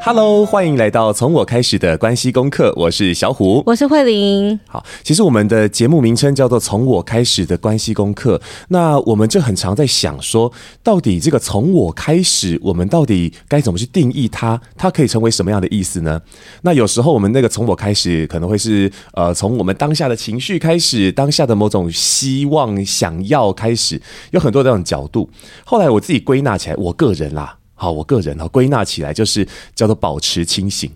[0.00, 2.72] Hello，欢迎来到从我开始的关系功课。
[2.76, 4.58] 我是小虎，我是慧玲。
[4.66, 8.40] 好，其实我们的节目名称叫做“从我开始的关系功课”。
[8.68, 10.50] 那我们就很常在想说，
[10.82, 14.58] 到底这个“从我开始”，我们到底该怎么去定义它？
[14.76, 16.22] 它可以成为什么样的意思呢？
[16.62, 25.28] 那有时候我们那个“从我开始”可能会是呃，从我们当下的情绪开始，当下的某种希望、想要开始，有很多这种角度。
[25.66, 27.56] 后来我自己归纳起来，我个人啦。
[27.78, 30.90] 好，我个人呢，归纳起来就是叫做保持清醒。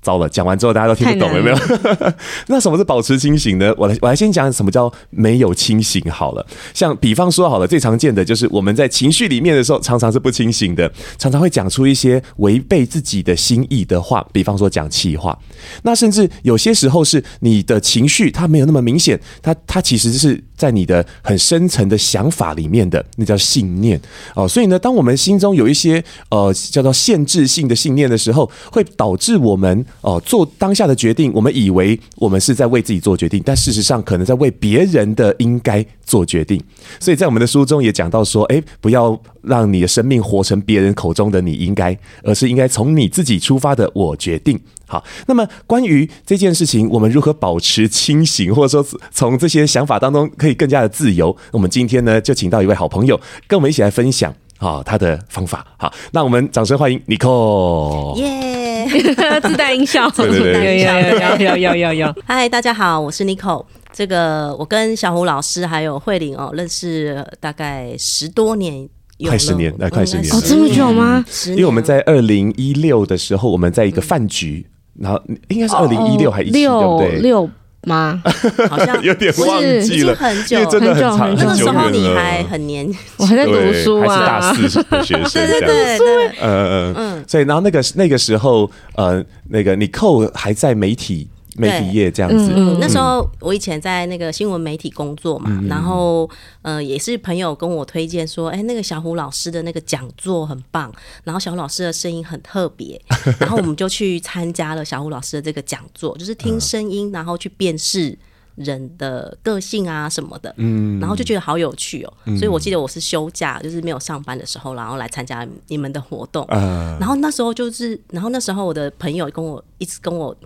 [0.00, 1.58] 糟了，讲完之后大家都听不懂，有没有？
[2.46, 3.74] 那什么是保持清醒呢？
[3.76, 6.46] 我来，我来先讲什么叫没有清醒好了。
[6.72, 15.36] 像比方说好了，最常见的就是我们在情绪里面的时候，常常是不清醒的，常常会讲出一些违背自己的心意的话，比方说讲气话。
[15.82, 23.98] 那甚至有些时候是你的情绪它没有那么明显，它它其实是在你的很深层的想法里面的，那叫信念
[24.34, 24.46] 哦。
[24.46, 29.86] 所以呢，当我们心中有一些呃叫做限制性的信念的时候，会导致我们。
[30.00, 36.60] 哦，做当下的决定，我们以为我们是在为自己做决定，但事实上可能在为别人的应该做决定。
[36.98, 44.58] 所以在我们的书中也讲到说，诶，不要让你的生命活成别人口中的你应该，而是应该从你自己出发的我决定。
[44.86, 51.36] 好，那么关于这件事情，我们如何保持清醒，或者说从这些想法当中可以更加的自由？
[51.52, 55.66] 我们今天呢，就请到一位好朋友跟我们一起来分享啊他的方法。
[55.76, 58.16] 好，那我们掌声欢迎 Nicole。
[58.16, 58.48] 耶。
[59.42, 62.14] 自带音效，对对对，有有有有有有有。
[62.24, 63.66] 嗨，大家好，我是 Nicole。
[63.98, 68.88] 这个我跟小胡老师还有慧玲哦，认识大概十多年，
[69.26, 71.24] 快十年，那快十年哦，这么久吗？
[71.48, 74.64] 因为我们在二零一六的时候，我们在一个饭局，
[75.00, 77.18] 然后应该是二零一六还一七，对不对？
[77.18, 77.50] 六。
[77.88, 78.22] 吗？
[78.68, 81.42] 好像 有点忘记了，很久，真的很长很久。
[81.42, 87.24] 那个时候你还很年，我还在读书啊，还是大四的学生，对对对对，嗯嗯嗯。
[87.26, 91.28] 所以，然后那个那个时候，呃，那个 Nicole 还在媒体。
[91.58, 96.28] 媒体业这样子，嗯嗯、那时候我以前在那个新闻媒体工作嘛，嗯、然后
[96.62, 100.92] 呃也是朋友跟我推荐说，哎、欸，那个小虎老师的那个讲座很棒，
[101.24, 103.00] 然后小虎老师的声音很特别，
[103.38, 108.16] 然后我们就去参加了小虎老师的这个讲座，就是听声音，然后去辨识
[108.54, 120.36] 人的个性啊什么的，嗯，然后就觉得好有趣哦、所以我记得我是休假，就是没有上班的时候，然后来参加你们的活动，嗯、然后那时候就是，然后那时候我的朋友跟我一直跟我。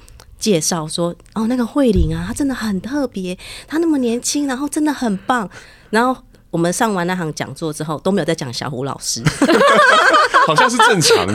[0.42, 3.38] 介绍说哦，那个慧玲啊，她真的很特别，
[3.69, 5.48] 她那么年轻，然后真的很棒。
[5.91, 6.20] 然后
[6.50, 9.22] 我们上完那行讲座之后，都没有再讲小胡老师，
[10.47, 11.26] 好像是正常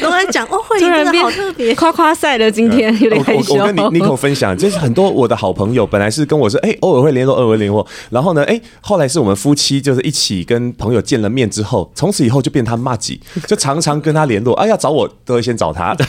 [0.00, 3.54] 都在讲哦，慧玲真的好特别，夸夸赛的今天有点害羞。
[3.54, 15.94] 我我跟 Nicole 分享，就是很多我的好朋友，本来是跟我说，哎、欸，偶尔会联络，偶尔会联络，然后呢，哎、欸，后来是我们夫妻就是一起跟朋友见了面之后，从此以后就变他麻吉， 就常常跟他联络，哎、啊，要找我都会先找他。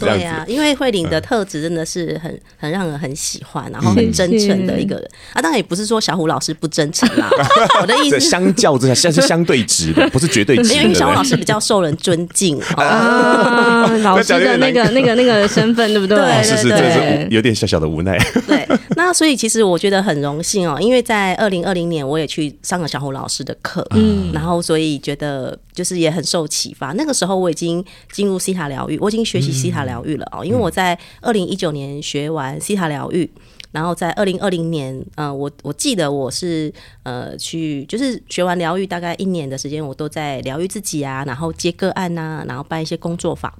[0.00, 5.08] 对呀、啊，因为慧玲的特质真的是很很让人很喜欢，然后很真诚的一个人。
[5.34, 5.42] 啊。
[5.42, 7.28] 当然也不是说小虎老师不真诚啦，
[7.80, 10.74] 我的意思相较之下，现在是相对值的，不是绝对值。
[10.74, 16.18] 因为小虎老师比较受人尊敬 啊，老师的那个那个那个身份，对不对？
[16.18, 18.18] 对，是是，这是有点小小的无奈。
[18.46, 18.66] 对，
[18.96, 26.92] 那所以其实我觉得很荣幸哦，因为在二零二零年我也去上了小虎老师的课，嗯，然后所以觉得就是也很受启发。
[26.92, 29.52] 那个时候我已经进入西塔疗愈，我已经学习。
[29.52, 33.30] 西塔疗愈了哦，因为我在二零一九年学完西塔疗愈，
[33.72, 36.72] 然后在二零二零年，呃，我我记得我是
[37.02, 43.52] 呃去就是学完疗愈大概一年的时间，我都在疗愈自己啊，然后接个案呐，然后办一些工作坊。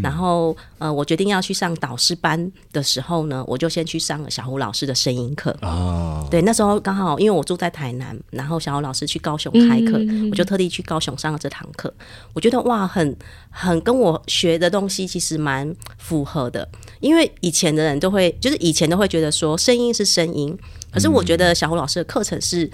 [0.00, 5.54] 然后，呃，我决定要去上导师班的时候呢，我就先去上了小胡老师的声音课。
[5.60, 11.92] 哦，对，那时候刚好因为我住在台南，然后小胡老师去高雄开课，嗯、我就特地去高雄上了这堂课。
[12.32, 13.16] 我觉得哇，很
[13.50, 16.66] 很跟我学的东西其实蛮符合的，
[17.00, 20.56] 因为以前的人都会，就是以前都会觉得说声音是声音，
[20.92, 22.70] 可是我觉得小胡老师的课程是，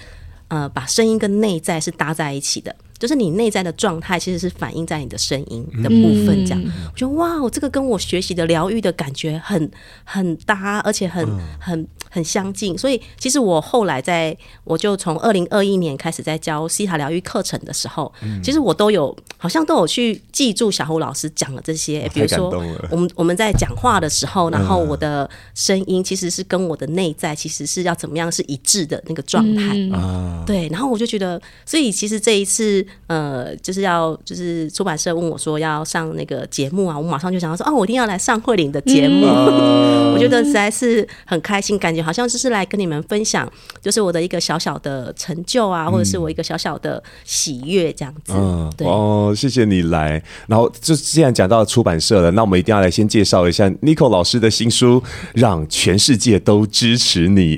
[0.48, 2.74] 呃，把声音跟内在是搭在一起的。
[2.98, 6.44] 就是你内在的状态，其实是反映在你的声音的部分。
[6.44, 9.70] 这样，嗯、我觉得哇，我这个跟我学习的疗愈的感觉很
[10.04, 11.26] 很搭，而且很
[11.58, 12.76] 很很相近。
[12.76, 22.06] 所以，其实我后来在，我就从二零二一年开始在教西塔疗愈课程的时候，嗯、其实我都有好像都有去记住小胡老师讲的这些。
[22.12, 22.50] 比如说，
[22.90, 29.74] 我们我们在讲话的时候，然后我的声音其实是跟我的内在其实是要怎么样是一致的那个状态。
[29.94, 32.86] 嗯、对，然后我就觉得，所以其实这一次。
[33.06, 39.24] 呃，就是要就是出版社问我说要上那个节目啊，我马上就想到说，哦，我一定要来上慧玲的节目。
[39.24, 43.50] 嗯、 我觉得实在是很开心，感觉好像就是来跟你们分享，
[43.80, 48.32] 就是我的一个小小的成就啊，或者是我一个小小的喜悦这样子。
[48.34, 50.22] 嗯，对哦，谢谢你来。
[50.46, 55.00] 然后就既然讲到出版社了，那我们一定要来先介绍一下 Nico 老师的新书
[55.34, 57.56] 《让全世界都支持你》。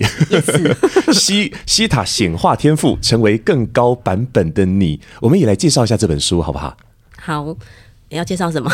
[1.12, 5.00] 西西塔显化天赋，成为更高版本的你。
[5.20, 6.76] 我们也来介绍一下这本书，好不好？
[7.20, 7.56] 好，
[8.08, 8.70] 你要介绍什么？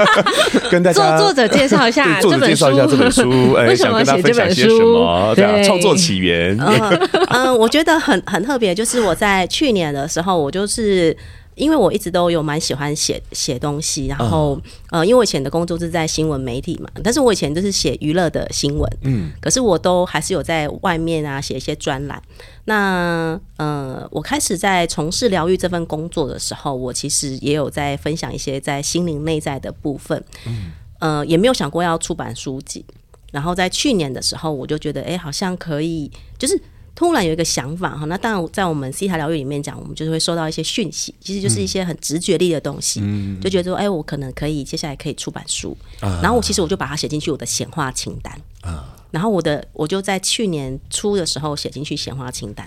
[0.70, 3.22] 跟大家作者介绍一下，作者介绍一下这本书。
[3.54, 5.34] 哎，想跟大家分享些什么？
[5.34, 6.56] 对啊，创作起源。
[6.58, 11.16] 嗯，嗯，我觉得很很特别，就是我在去年的时候，我就是。
[11.56, 14.60] 因为我一直都有蛮喜欢写写东西，然后
[14.90, 22.22] 呃，因为我以前的工作是在新闻媒体嘛，但是我以前就是写娱乐的新闻，嗯，可是我都还是有在外面啊写一些专栏。
[22.66, 32.84] 那呃，我开始在从事疗愈这份工作的时候，我其实也有在分享一些在心灵内在的部分，嗯，呃，也没有想过要出版书籍。
[33.32, 36.60] 然后在去年的时候，我就觉得，哎，好像可以，就是。
[36.96, 48.32] 突然有一个想法哈，那当然在我们西塔疗愈里面讲，我们就是会收到一些讯息，其实就是一些很直觉力的东西，嗯、就觉得说，哎、欸，我可能可以接下来可以出版书，啊、然后我其实我就把它写进去我的显化清单，
[48.62, 52.66] 啊、然后我的我就在去年初的时候写进去显化清单，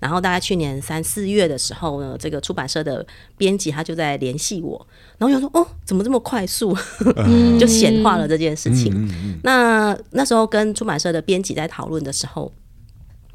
[0.00, 3.06] 然后大概去年三四月的时候呢，这个出版社的
[3.36, 4.86] 编辑他就在联系我，
[5.18, 6.74] 然后我想说，哦，怎么这么快速，
[7.60, 9.38] 就显化了这件事情？
[9.42, 12.50] 那那时候跟出版社的编辑在讨论的时候。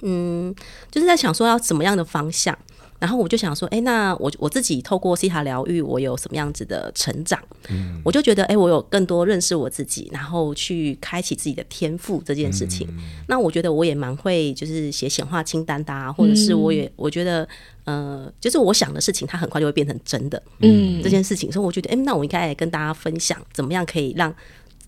[0.01, 0.53] 嗯，
[0.89, 2.57] 就是在想说要什么样的方向，
[3.00, 7.39] 然后我就想说，哎、欸，那我我自己透过西塔疗愈，我有什么样子的成长？
[7.69, 12.88] 嗯，我就觉得，哎、欸，我有更多认识我自己，然后去开启自己的天赋这件事情。
[12.92, 17.48] 嗯、那我觉得我也蛮会，就是写显化清单的、啊，或者是我也我觉得，
[17.86, 20.42] 呃，就是我想的事情，它很快就会变成真的。
[20.59, 24.33] 嗯，这件事情，所以我觉得，哎、欸，那我应该来跟大家分享，怎么样可以让。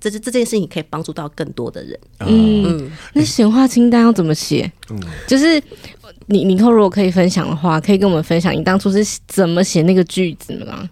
[0.03, 1.97] 这这这件事情可以帮助到更多的人。
[2.19, 4.69] 嗯，嗯，那显化清单要怎么写？
[4.89, 5.61] 嗯，就是
[6.25, 10.89] 你你以后如果可以分享的话，可以跟我们分享你当初是怎么写那个句子吗？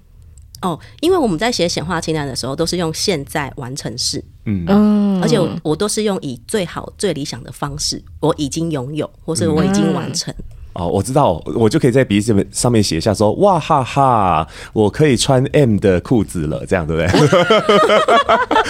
[0.62, 4.24] 哦，因为我们在写显化清单的时候，都是用现在完成式。
[4.46, 10.34] 嗯，而且我我都是用以最好最理想的方式，我已经拥有，或是我已经完成。
[10.38, 10.44] 嗯
[10.74, 17.22] 哦，我知道，我就可以在笔记本上面写一下说，说哇哈哈，我可以穿 M 的裤子了，这样对不对？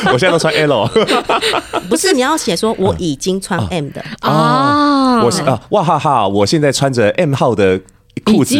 [0.11, 0.87] 我现在都穿 L，
[1.89, 7.79] 不是，你要写说我已经穿 M 的啊，我是啊，哇哈哈，我现在穿着 M 号的。
[8.25, 8.55] 裤子，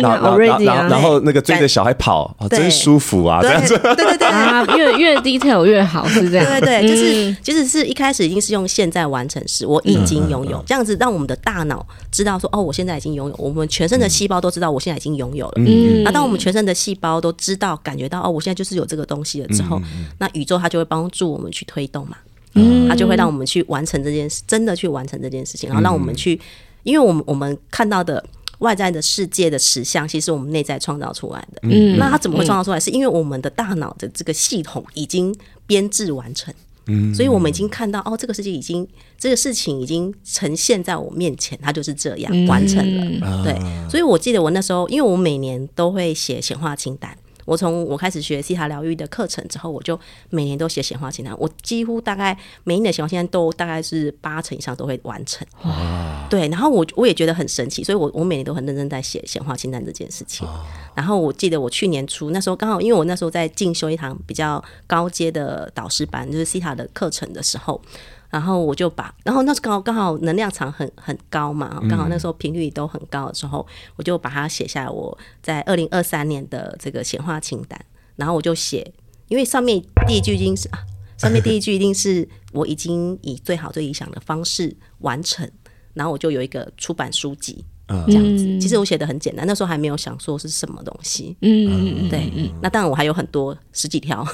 [0.00, 3.40] 然后然后然后那个追着小孩跑，真舒服啊！
[3.40, 4.26] 这样子，对对对。
[4.26, 6.46] 啊，越越 detail 越好，是这样。
[6.46, 15.54] 对对对，就是其实是一开始已经是用现在完成时，我已经拥有这样子，让我们的大脑知道说，哦，我现在已经拥有，我们全身的细胞都知道我现在已经拥有了。
[15.56, 19.80] 嗯，那当我们全身的细胞都知道、感觉到，哦，我现在就是有这个东西了之后，
[20.18, 22.16] 那宇宙它就会帮助我们去推动嘛，
[22.54, 26.38] 嗯，它就会让我们去完成这件事，真的去完成这件事情，然后让我们去，
[26.82, 28.22] 因为我们我们看到的。
[28.58, 31.60] 外在的世界的实相，其实是我们内在创造出来的。
[31.62, 32.80] 嗯，那它怎么会创造出来？
[32.80, 35.34] 是因为我们的大脑的这个系统已经
[35.66, 36.52] 编制完成。
[36.88, 38.86] 嗯，所以我们已经看到，哦，这个世界已经
[39.18, 42.78] 这个事情已经呈现在我面前，它就是这样完成
[43.20, 43.42] 了。
[43.42, 43.58] 对，
[43.90, 47.16] 所以我记得我那时候，因为我每年都会写显化清单。
[47.46, 49.98] 我从我开始学西塔疗愈的课程之后，我就
[50.28, 51.34] 每年都写显化清单。
[51.38, 55.46] 我几乎大概每一年的显化清单都大概是八成以上都会完成。
[55.62, 56.26] 哇！
[56.28, 60.46] 对，然后我我也觉得很神奇，所以我我每年都很认真在写显化清单这件事情。
[60.94, 67.80] 然后我记得我去年初那时候刚好，因为我那时候在进修一堂比较高阶的导师班，就是西塔的课程的时候。
[68.30, 74.90] 然后我就把，然后那时刚好刚好能量场很很高嘛，刚好那时候频率都很高的时候，嗯、我就把它写下来。
[74.90, 77.80] 我在二零二三年的这个显化清单，
[78.16, 78.92] 然后我就写，
[79.28, 80.78] 因为上面第一句已经是啊，
[81.16, 85.50] 上面第一句一定是我已经以最好最理想的方式完成，
[85.94, 87.64] 然后我就有一个出版书籍。
[87.88, 91.36] 嗯，这样子，其实我写的很简单，那时候还没有想说是什么东西。
[91.42, 94.26] 嗯，对，那当然我还有很多十几条，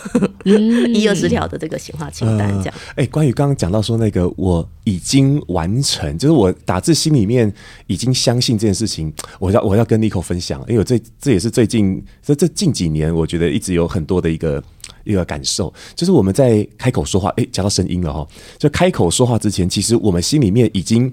[0.45, 2.75] 一二十条的这个显化清单，这样。
[2.95, 7.53] 哎，关于刚刚讲到说那个我已经完成，就是我打字心里面
[7.89, 14.65] 已经相信这件事情，我要我要跟 Nico 分享，因为这这也是最近这这近几年我觉得一直有很多的一个
[15.05, 18.27] 一个感受，就是我们在开口说话，哎，讲到声音了哈，
[18.59, 21.13] 就开口说话之前，其实我们心里面已经。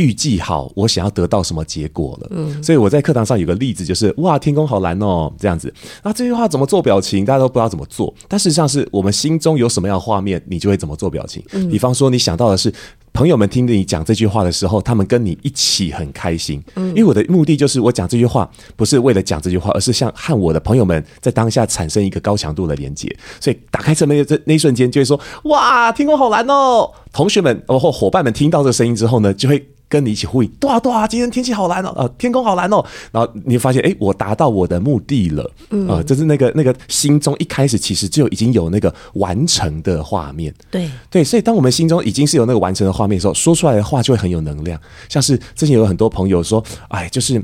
[0.00, 5.72] 预计好我想要得到什么结果了，嗯，所以我在课堂上有个例子，就是哇，天空好蓝哦，这样子。
[6.02, 8.12] 那这句话怎么做表情，大家都不知道怎么做。
[8.26, 11.44] 但事实上是我们心中有什么样的画面，你就会怎么做表情。
[11.70, 12.72] 比方说，你想到的是
[13.12, 16.62] 朋友们听着你讲这句话的时候，他们跟你一起很开心。
[16.76, 23.14] 嗯，因为我的目的就是我讲这句话不是为了讲这句话，而是像和我的朋友们在当下产生一个高强度的连接。
[23.38, 29.66] 所以打开车门的这那一瞬间，就会说：“哇，天空好蓝哦！”同学们或伙伴们听到这个声音之后呢，就会。
[29.90, 44.80] 跟你一起呼应，对啊对啊，今天天气好蓝哦，呃，天空好蓝哦，然后你发现，哎，我达到我的目的了，啊、嗯呃，就是那个那个心中一开始其实就已经有那个完成的画面，对对，所以当我们心中已经是有那个完成的画面的时候，说出来的话就会很有能量。
[45.08, 47.42] 像是之前有很多朋友说，哎，就是。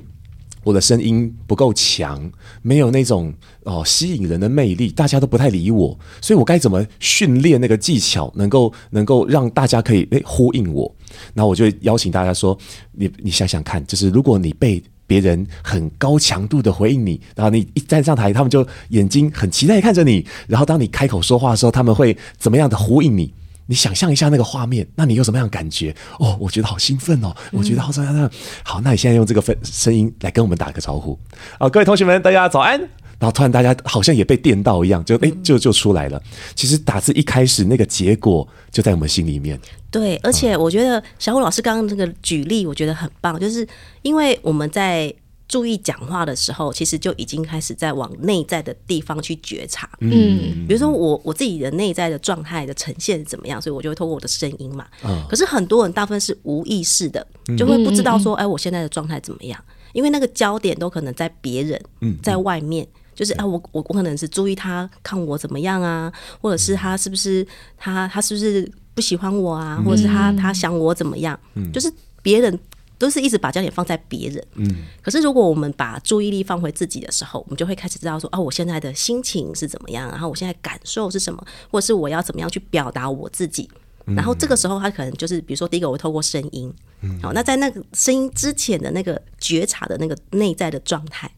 [0.67, 2.29] 我的声音不够强，
[2.61, 10.93] 没有那种哦吸引人的魅力，大家都不太理我，所以我该怎么训练那个技巧，能够能够让大家可以诶呼应我？
[11.35, 12.57] 然后我就邀请大家说，
[12.93, 23.33] 你你想想看，就是如果你被别人很高强度的回应你，然后你一站上台，他们就眼睛很期待看着你，然后当你开口说话的时候，他们会怎么样的呼应你？
[23.69, 25.95] 你想象一下那个画面，那你有什么样的感觉？
[26.21, 28.31] 哦，我觉得好兴奋哦，我觉得好怎么样？
[28.63, 31.19] 好，那你现在用这个分声音来跟我们打个招呼。
[31.59, 32.81] 好，各位同学们，大家早安。
[33.19, 36.23] 然后突然大家好像也被电到一样，就哎，就就出来了。
[36.55, 39.59] 其实打字一开始那个结果就在我们心里面。
[39.91, 43.67] 对，而且我觉得小虎老师刚刚那个举例，我觉得很棒，就是
[44.03, 45.15] 因为我们在。
[45.49, 49.89] 注意讲话的时候，其实就已经开始在往内在的地方去觉察。
[50.01, 54.85] 嗯，比如说我我自己的内在的状态的呈现是怎么样，所以我就会透过我的声音嘛。
[55.05, 55.25] 嗯。
[55.29, 57.25] 可是很多人大部分是无意识的，
[57.57, 59.65] 就会不知道说，哎，我现在的状态怎么样？
[59.93, 61.81] 因为那个焦点都可能在别人，
[62.25, 62.85] 在外面，
[63.17, 67.45] 就是啊，我我我可能是注意他看我怎么样啊，或者是他是不是
[67.77, 71.37] 他他是不是不喜欢我啊，或者是他他想我怎么样？
[71.55, 71.93] 嗯，就是
[72.23, 72.57] 别人。
[72.99, 83.69] 都是一直把焦点放在别人，嗯，可是如果我们把注意力放回自己的时候，我们就会开始知道说，哦，我现在的心情是怎么样，然后我现在感受是什么，或者是我要怎么样去表达我自己，
[84.07, 86.73] 然后这个时候他可能就是，比如说第一个我会透过声音，
[87.21, 91.31] 好，那在那个声音之前的那个觉察的那个内在的状态，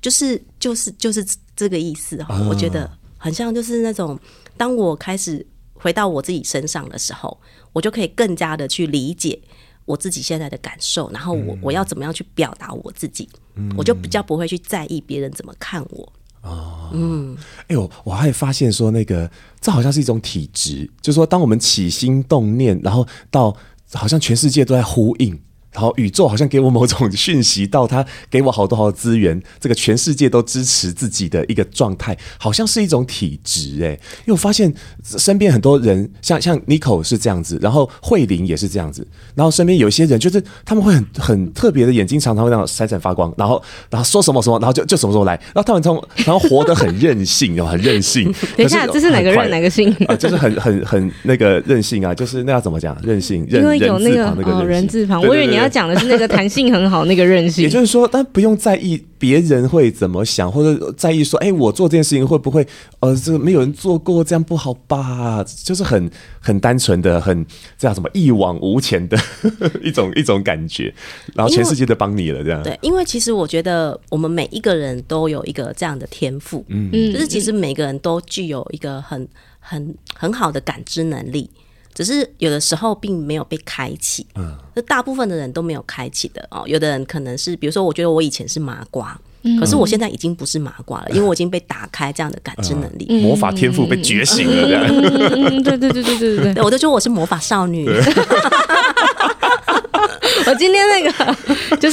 [0.00, 1.24] 就是就是就是
[1.56, 4.18] 这个意思哈，我觉得很像就是那种，
[4.56, 7.38] 当我开始回到我自己身上的时候，
[7.72, 9.40] 我就可以更加的去理解。
[9.84, 16.12] 我自己现在的感受，然后我我要怎么样去表达我自己，嗯、我就比较不会去在意别人怎么看我。
[16.42, 19.30] 哦，嗯，哎呦，我还发现说，那个
[19.62, 23.56] 这好像是一种体质，就是说，当我们起心动念，然后到
[23.94, 25.40] 好像全世界都在呼应。
[25.78, 33.90] 然后宇宙好像给我某种讯息，到他给我好多好多资源，这个全世界都支持自己的一个状态，好像是一种体质哎。
[33.90, 39.06] 因为我发现身边很多人，像像 Nico 是这样子，然后慧玲也是这样子，
[39.36, 48.24] 然后身边有一些人，就是他们会很很特别的眼睛，常常会那样闪闪发光，然后然后说什么什么，然后就就什么时候来，然后他们从然后活得很任性，然后很任性。
[48.58, 50.16] 等一下，这是哪个任哪个性啊？
[50.16, 53.00] 就是很很很那个任性啊，就是那要怎么讲？
[53.04, 55.67] 任性，因为有那个人字旁，我以为你要。
[55.68, 57.62] 讲的是那个弹性很好，那个韧性。
[57.62, 62.66] 也就是说，但不用在意别人会怎么想，或者在意说，哎、欸，我做这件事情会不会，
[63.00, 65.44] 呃，这个没有人做过，这样不好吧？
[65.64, 66.10] 就是很
[66.40, 67.44] 很单纯的，很
[67.76, 69.18] 这样什么一往无前的
[69.82, 70.94] 一种一种感觉，
[71.34, 72.62] 然后全世界都帮你了，这样。
[72.62, 79.28] 对，因为其实我觉得我们每一个人都有一个这样的天赋，嗯，就是其实每个人都具有一个很
[79.60, 81.50] 很很好的感知能力。
[81.98, 86.62] 只是有的时候并没有被开启，嗯，那大部分的人都没有开启的哦。
[86.64, 94.84] 有的人可能是，比如说，我觉得我以前是麻瓜，嗯、可是我现在已经不是麻瓜了，嗯、因为我已经被打开这样的感知能力，嗯、魔法天赋被觉醒了，这样。
[94.86, 97.90] 嗯，对对对对对对对，我都说我是魔法少女。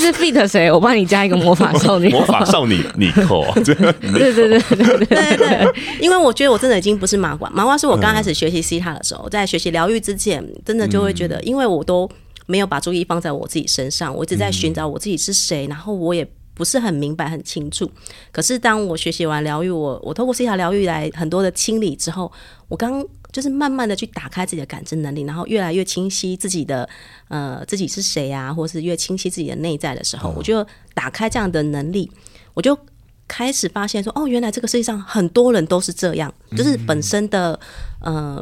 [0.06, 12.10] 是 fit 谁，我帮你加一个魔法少女，魔法少女你扣， 对对对对对对对，因为我觉得我真的已经不是麻瓜，麻瓜是我刚开始学习西塔的时候，在学习疗愈之前，真的就会觉得，因为我都
[12.46, 17.90] 没有把注意放在我自己身上，我一直在寻找我自己是谁，然后我也不是很明白很清楚。
[18.32, 22.32] 可是当我学习完疗愈，我我透过西塔疗愈来很多的清理之后，
[22.68, 23.06] 我刚。
[23.36, 26.88] 就是慢慢的去打开自己的感知能力，然后越来越清晰自己的
[27.28, 32.10] 呃自己是谁啊，或是越清晰自己的内在的时候，我就打开这样的能力，
[32.54, 32.80] 我就
[33.28, 37.60] 开始发现说，哦，原来这个世界上很多人都是这样，就是本身的
[38.00, 38.42] 呃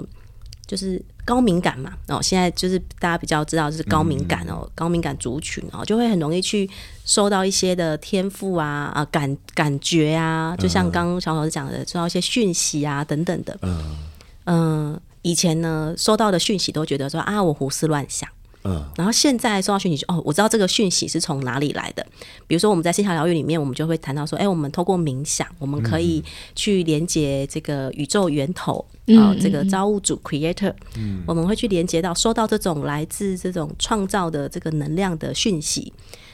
[0.67, 6.69] 就是高敏感嘛，哦现在就是大家比较知道就是高敏感哦，高敏感族群哦，就会很容易去
[7.03, 13.95] 收到一些的天赋啊啊感感觉啊，就像刚刚小老师讲的，收到一些讯息啊等等的，嗯。
[14.45, 18.29] 嗯，以前呢，收到的讯息都觉得说啊，我胡思乱想，
[18.63, 22.05] 嗯，然后现在收到讯息，哦，我知道这个讯息是从哪里来的。
[22.47, 26.23] 比如说我们在心塔疗愈里面，我们就会谈到说，哎，我们透过冥想，我们可以
[26.55, 35.91] 去连接这个宇宙源头，啊、嗯，这个造物主 Creator，嗯，我们会去连接到收到这种来自这种创造的这个能量的讯息。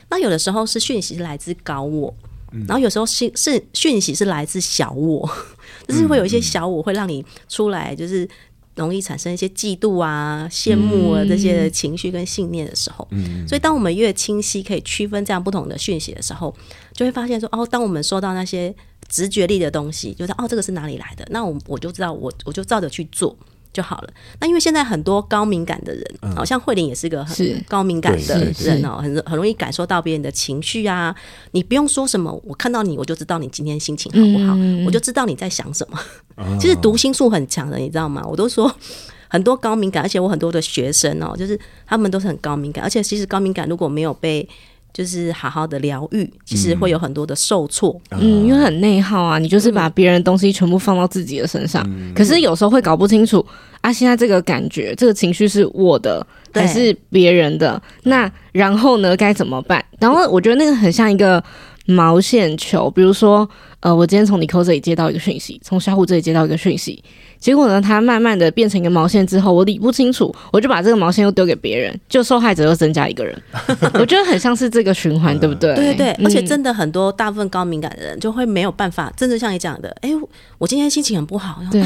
[0.09, 2.11] 那有的时候是讯息是来自高我，
[2.67, 5.29] 然后有时候是是讯息是来自小我，
[5.87, 8.27] 就是会有一些小我会让你出来，就是。
[8.75, 16.55] 容易产生一些嫉妒啊、羡慕啊这些情绪跟信念的时候，嗯，所以当我们越清晰可以区分这样不同的讯息的时候，
[16.93, 18.73] 就会发现说，哦，当我们收到那些
[19.09, 21.27] 直觉力的东西，就是哦，这个是哪里来的？
[21.29, 23.35] 那我我就知道，我我就照着去做。
[23.71, 24.09] 就好了。
[24.39, 26.03] 那因为现在很多高敏感的人，
[26.35, 31.15] 好、嗯、像慧玲也是个很高敏感的人哦，很很容易感受到别人的情绪啊。
[31.51, 35.99] 你不用说什么，我看到你，我就知道你今天心情好不好，嗯、我就知道你在想什么。
[36.37, 38.23] 嗯、其实读心术很强的，你知道吗？
[38.25, 38.73] 我都说
[39.27, 44.47] 很多高敏感，而且我很多的学生哦，就是他们都是很高敏感，而且其实高敏感如果没有被
[44.93, 53.45] 就是好好的疗愈，其实会有很多的受挫，嗯，因为很内耗啊，你就是把别人的东西全部放到自己的身上，嗯、可是有时候会搞不清楚
[53.81, 57.81] 啊，现在这个感觉、这个情绪是我的还是别人的？
[58.03, 59.83] 那然后呢，该怎么办？
[59.99, 61.43] 然后我觉得那个很像一个
[61.85, 63.47] 毛线球，比如说，
[63.79, 67.03] 呃，我今天从尼克这里接到一个讯息，从小虎这里接到一个讯息。
[67.39, 73.35] 结果呢，它慢慢的变成一个毛线之后，我理不清楚，我就把这个毛线又丢给别人，就受害者又增加一个人。
[73.95, 75.73] 我觉得很像是这个循环，对不对？
[75.75, 80.09] 对对对，而且真的很多大部分高敏感的人就会没有办法，真的像你讲的，哎，
[80.57, 81.83] 我今天心情很不好，对。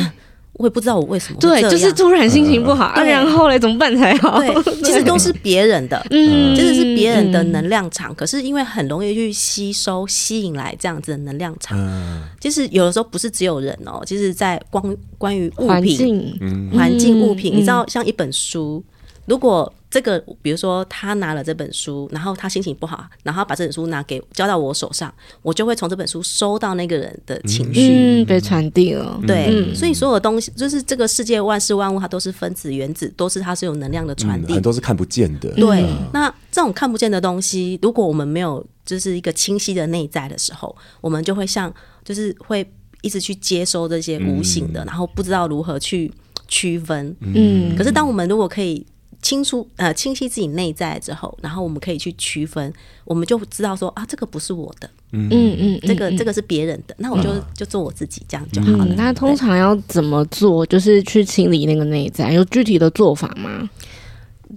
[0.54, 4.40] 我也不知道我为什么对，就是突然心情不好，啊、然后嘞怎么办才好？
[4.40, 8.12] 对，其实都是别人的， 嗯，真的是别人的能量场。
[8.12, 11.78] 嗯、可是因为很容易去吸收、吸引来这样子的能量场。
[11.78, 14.84] 嗯、其实有的时候不是只有人哦，其实在关
[15.18, 18.84] 关于物品、环境、环境物品，嗯、你知道，像一本书，
[19.26, 19.72] 如果。
[19.94, 29.22] 这个，比如说他拿了这本书，然后他心情不好，然后把这本书拿给交到我手上，我就会从这本书收到那个人的情绪，嗯，被传递了。
[29.28, 35.48] 对，嗯、所以所有东西，就是这个世界万事万物，它都是分子、原子，都是它是有能量的传递，很多是看不见的。
[35.52, 41.72] 对，嗯、那这种看不见的东西，如果我们没有就是一个清晰的内在的时候，我们就会像
[42.04, 42.68] 就是会
[43.04, 46.12] 一直去接收这些无形的，嗯、然后不知道如何去
[46.48, 47.16] 区分。
[47.20, 48.84] 嗯，可是当我们如果可以。
[49.24, 52.72] 清楚呃，清晰自己内在之后，然后我们可以去区分，
[53.06, 58.86] 我们就知道说啊，这个不是我的，嗯嗯嗯，这个这个是别人的，那我就就做我自己这样就好了。
[58.86, 60.64] 嗯、那通常要怎么做？
[60.68, 63.68] 就是去清理那个内在，有具体的做法吗？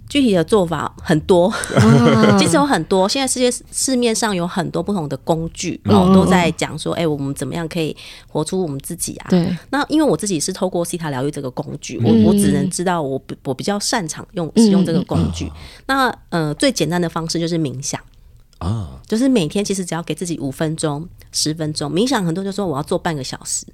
[0.08, 1.52] 具体的做法很多，
[2.38, 3.08] 其实有很多。
[3.08, 7.96] 现在世界市面上有很多不同的工具，然后都在讲说，哎，我们怎么样可以
[8.28, 9.26] 活出我们自己啊？
[9.30, 9.56] 对。
[9.70, 15.50] 那因为我自己是透过西塔疗愈这个工具，我我只能知道我我比较擅长用使用这个工具。
[15.86, 18.00] 那呃，最简单的方式就是冥想。
[18.58, 23.64] 啊，就是每天其实只要给自己五分钟、十分钟冥想，很多人就说我要做半个小时，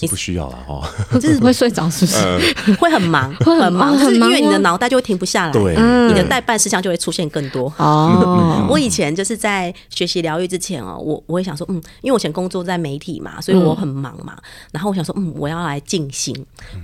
[0.00, 2.74] 你不需要了哈，就是会睡着，是不是？
[2.74, 5.76] 会很忙， 会很忙，就是因为你的脑袋就会停不下来，对，
[6.08, 7.72] 你的待办事项就会出现更多。
[7.78, 14.36] 哦，我以前就是在学习疗愈之前哦，我我也想说，嗯，因为我以前工作在媒体嘛，所以我很忙嘛，
[14.72, 16.34] 然后我想说，嗯，我要来静心，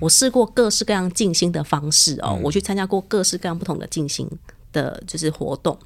[0.00, 4.28] 我试过各式各样静心的方式哦，我去参加过各式各样不同的静心
[4.72, 5.76] 的，就是活动。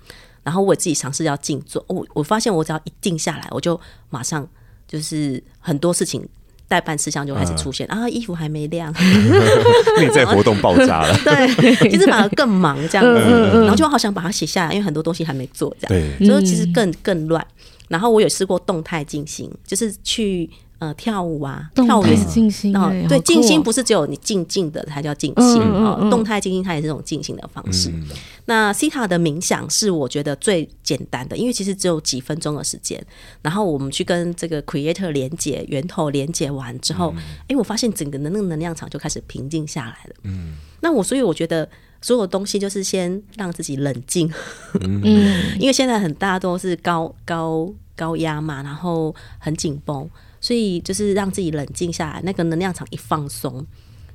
[0.43, 4.47] 然后我自己尝试要静坐，我我发现我只要一静下来，我就马上
[4.89, 6.27] 就是很多事情
[6.67, 7.87] 待办事项就开始出现。
[7.89, 8.93] 啊，衣服还没晾，
[9.99, 17.47] 内在活动爆炸了， 对，其实反而更忙这样子，然后就好想把它写下来，因为很多东西还没做这样，对，所以其实更更乱。
[17.89, 20.49] 然后我有试过动态进行，就是去。
[20.81, 22.75] 呃，跳舞啊，跳舞也是静心。
[22.75, 27.93] 哦，对，静心不是只有你静静的才叫静心哦，动态静心它也是一种静心的方式。
[28.47, 32.99] 那西塔的冥想是我觉得最简单的，因为其实只有几分钟的时间，
[33.43, 37.15] 然后我们去跟这个 Creator 连接，源头连接完之后，
[37.47, 40.15] 哎，我发现整个的那个能量场就开始平静下来了。
[40.23, 41.69] 嗯，那我所以我觉得
[42.01, 44.33] 所有东西就是先让自己冷静。
[44.81, 50.09] 嗯，因为现在很大都是高高高压嘛，然后很紧绷。
[50.51, 53.65] 所以就是让自己冷静下来，那个能量场一放松，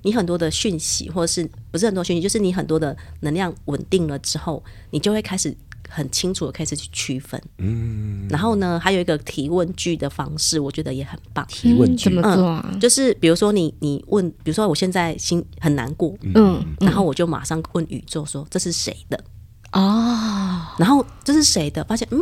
[0.02, 5.56] 你很多的讯息，或者是不是很多讯息，就是你很多的能量稳定了之后，你就会开始
[5.88, 7.42] 很清楚的开始去区分。
[7.60, 11.46] 嗯，然后呢，还有一个提问句的方式，我觉得也很棒。
[11.48, 12.70] 提问句怎么做啊？
[12.70, 19.18] 嗯，就是比如说你你问，比如说我现在心很难过，嗯，嗯，然后我就马上问宇宙说，这是谁的？
[19.72, 21.82] 哦，然后这是谁的？
[21.86, 22.20] 发现嗯，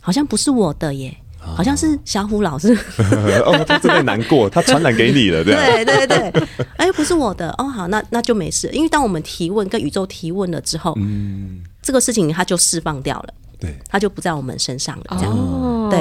[0.00, 1.16] 好像不是我的耶。
[1.40, 2.76] 好像是小虎老师。
[3.44, 16.00] 哦，他真的难过， 他传染给你了，对对对对，哎，不是我的哦，好，那那就没事，因为当我们提问跟宇宙提问了之后，嗯，这个事情它就释放掉了，对，它就不在我们身上了，这样，哦、对，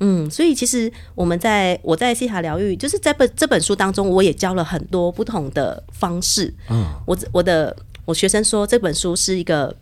[0.00, 9.74] 嗯，所以其实我们在我在西塔疗愈，就是在本这本书当中，我也教了很多不同的方式，嗯，我我的我学生说这本书是一个。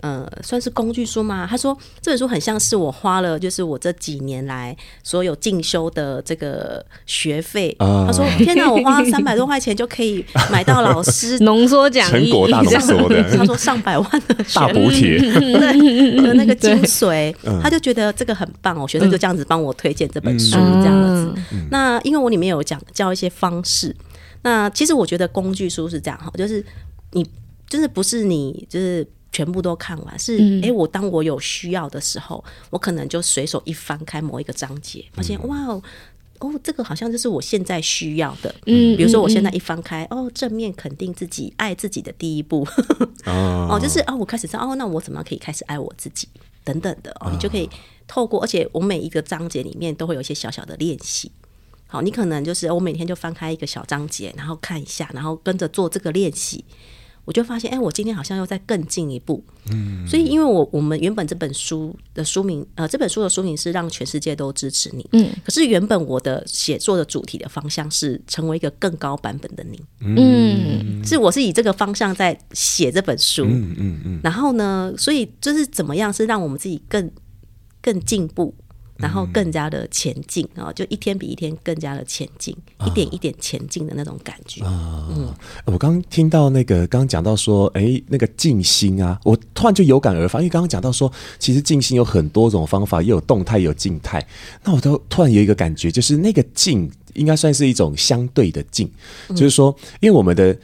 [0.00, 1.46] 呃，算是工具书吗？
[1.48, 7.74] 他说这本书很像是我花了，就是我这几年来所有进修的这个学费。
[7.78, 13.22] Uh, 他说：“天哪，我花三百多块钱就可以买到老师 浓缩讲义，成果大浓缩的。
[13.34, 18.76] ”他说上百万的大补贴， 对的那个精髓，他就觉得这个很棒。
[18.76, 21.32] 哦学生就这样子帮我推荐这本书，这样子。
[21.52, 23.94] 嗯、那因为我里面有讲教一些方式。
[24.42, 26.62] 那其实我觉得工具书是这样哈，就是
[27.12, 27.26] 你
[27.68, 29.06] 就是不是你就是。
[29.34, 35.82] 全部都看完是哎、欸，我当我有需要的时候，我可能就随手一翻开某一个章节，发现哇哦，
[36.38, 38.54] 哦，这个好像就是我现在需要的。
[38.66, 42.64] 嗯，比如说我现在一翻开，哦，正面肯定自己、爱自己的第一步。
[43.26, 46.28] 哦，就是哦，我开始知道哦，那我怎么可以开始爱我自己？
[46.62, 47.68] 等等的哦，你就可以
[48.06, 51.32] 透过，而且我每一个章节里面都会有一些小小的练习。
[51.88, 56.64] 好，你可能就是我每天就翻开一个小章节，然后看一下，然后跟着做这个练习。
[57.24, 59.42] 我就发现，哎、欸，我今天好像又在更进一步。
[59.70, 65.08] 嗯，所以因为我我们原本这本书的书名，呃，这本书的书名是让全世界都支持你。
[65.12, 69.80] 嗯，可是原本我的写作的主题的方向是成为一个更高版本的你。
[70.00, 73.44] 嗯，是我是以这个方向在写这本书。
[73.44, 74.20] 嗯嗯嗯。
[74.22, 77.10] 然后呢，所以就是怎么样是让我们自己更
[77.80, 78.54] 更进步。
[79.04, 84.62] 然后更加的前进啊，就一天比一天更加的前进，一点一点前进的那种感觉。
[84.64, 85.30] 嗯，
[85.66, 94.26] 我刚刚听到那个刚刚讲到说，哎，那个静心啊，我突然就有感而发，因为刚刚讲到说，其实静心有很多种方法，也有动态，也有静态。
[94.62, 98.90] 那我都突然有一个感觉，就是那个静应该算是一种相对的静，
[99.28, 100.58] 就是说，因为我们的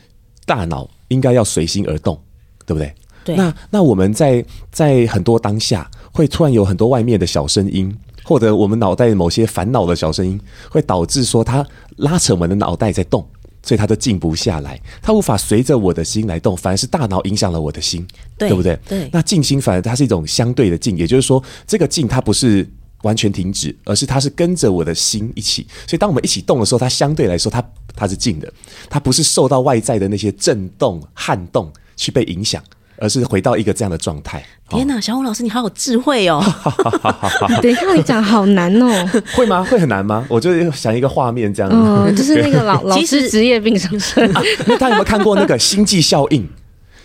[0.46, 2.18] 大脑应该要随心而动，
[2.64, 2.94] 对不对？
[3.22, 3.36] 对。
[3.36, 7.94] 那那我们在在很多当下，会突然有很多外面的小声音。
[8.22, 10.38] 或者我们脑袋某些烦恼的小声音，
[10.70, 13.26] 会导致说它拉扯我们的脑袋在动，
[13.62, 18.06] 所以它都静不下来，它无法随着我的心来动，反而是大脑影响了我的心，
[18.38, 18.78] 对，对不对？
[18.86, 19.08] 对。
[19.10, 22.64] 那静心反而它是一种相对的静，也就是说，这个静它不是
[23.02, 25.66] 完全停止，而是它是跟着我的心一起。
[25.88, 27.64] 所以当我们一起动的时候，它相对来说它
[27.96, 28.52] 它是静的，
[28.88, 32.62] 它不是受到外在的那些震动撼动去被影响。
[33.00, 34.44] 而是回到一个这样的状态。
[34.70, 36.40] 天哪，小虎老师，你好有智慧哦！
[37.60, 39.10] 等一下，你讲好难哦。
[39.34, 39.64] 会吗？
[39.64, 40.24] 会很难吗？
[40.28, 41.76] 我就想一个画面这样子。
[41.76, 44.30] 嗯，就是那个老老师职业病上身。
[44.66, 46.42] 那他有没有看过那个《星际效应》？《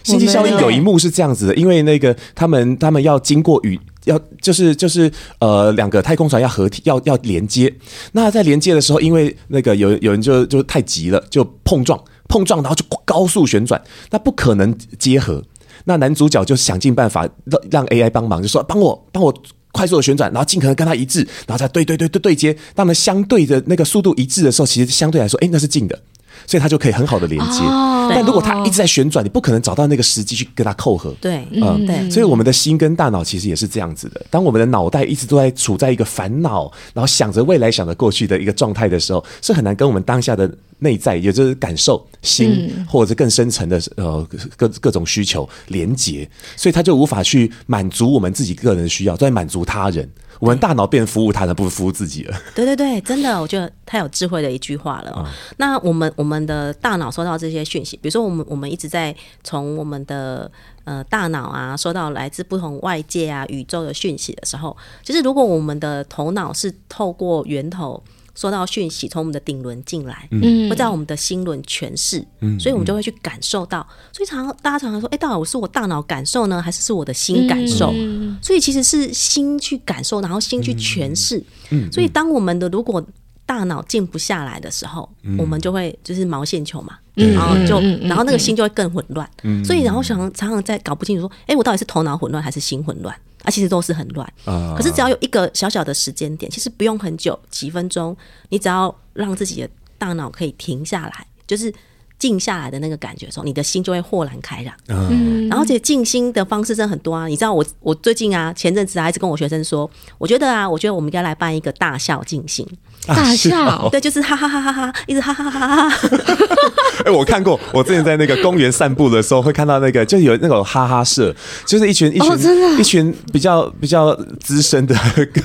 [0.04, 7.74] 星际效应》有一幕是这样子的，因为那个他们他们要经过宇，要就是就是呃两个太空船要合体，要要连接。
[8.12, 13.82] 那在连接的时候，因为那个有有人就就太急了，就碰撞碰撞，然后就高速旋转，
[14.12, 15.44] 那不可能结合。
[15.86, 19.34] 那男主角就想尽办法让让 AI 帮忙，就说帮我帮我
[19.72, 22.54] 快速的旋转，然后尽可能跟他一致，然后再对对对对对接。
[22.74, 26.00] 当他们相对的那个速度一致的时候，其实相对来说，哎，那是近的，
[26.48, 27.60] 所以它就可以很好的连接。
[27.62, 31.14] 哦、但如果它一直在旋转，你不可能找到那个时机去跟它扣合。
[31.20, 32.10] 对，嗯，对。
[32.10, 34.26] 所以我们的心跟大脑其实也是这样子的。
[34.30, 40.50] 当我们的脑袋一直都在处在一个烦恼，然后想着未来、想着过去的一个状态的时候，是很难跟我们当下的。
[40.80, 44.28] 内在也就是感受心，或者是更深层的呃
[44.58, 50.08] 各各种需求连接，所以它就无法去满足我们自己个人的需要，在满足他人。
[50.40, 52.38] 我们大脑变服务他人，不是服务自己了。
[52.54, 55.14] 对对对，真的，我觉得太有智慧的一句话了。
[55.18, 55.26] 嗯、
[55.58, 60.52] 那我们我们的大脑收到这些讯息，比如说我们我们一直在从我们的
[60.84, 68.04] 呃大脑啊收到来自不同外界啊宇宙的讯息的时候，其实如果我们的头脑是透过源头。
[68.36, 73.86] 收到讯息从我们的顶轮进来，嗯，会在我们的心轮诠释，嗯，所以我们就会去感受到。
[74.12, 77.92] 所以常常大家常常说，哎、欸，到底我是我大脑感受呢，还是是我的心感受？
[77.96, 81.42] 嗯、所以其实是心去感受，然后心去诠释。
[81.70, 83.04] 嗯，所以当我们的如果
[83.46, 89.30] 大脑静不下来的时候，嗯、我们就会就是毛线球嘛，嗯、然后就然后那个心就会更混乱。
[89.44, 93.16] 嗯，所以然后常常常在搞不清楚说，哎、欸，我到底是头脑混乱还是心混乱？
[93.46, 94.28] 啊，其实都是很乱，
[94.76, 98.16] 可是只要有一个小小的时间点，其实不用很久，几分钟，
[98.50, 101.74] 你只要让自己的大脑可以停下来，就是
[102.18, 104.74] 静下来的那个感觉的时候，你的心就会豁然开朗。
[104.88, 107.28] 嗯，然后且静心的方式真的很多啊。
[107.28, 112.68] 你知道我我最近啊，前阵子还一直跟我学生说，我觉得啊，我觉得我们应该来办一个大笑静心。
[113.08, 116.10] 大笑，啊对，就是哈哈哈哈哈，一直哈哈哈哈哈。
[117.06, 121.34] 哎、欸，我看过，我之前在那个公园散步的时候，会看到那个，就有那种哈哈社，
[121.66, 124.96] 就是一群一群、哦、一群比较比较资深的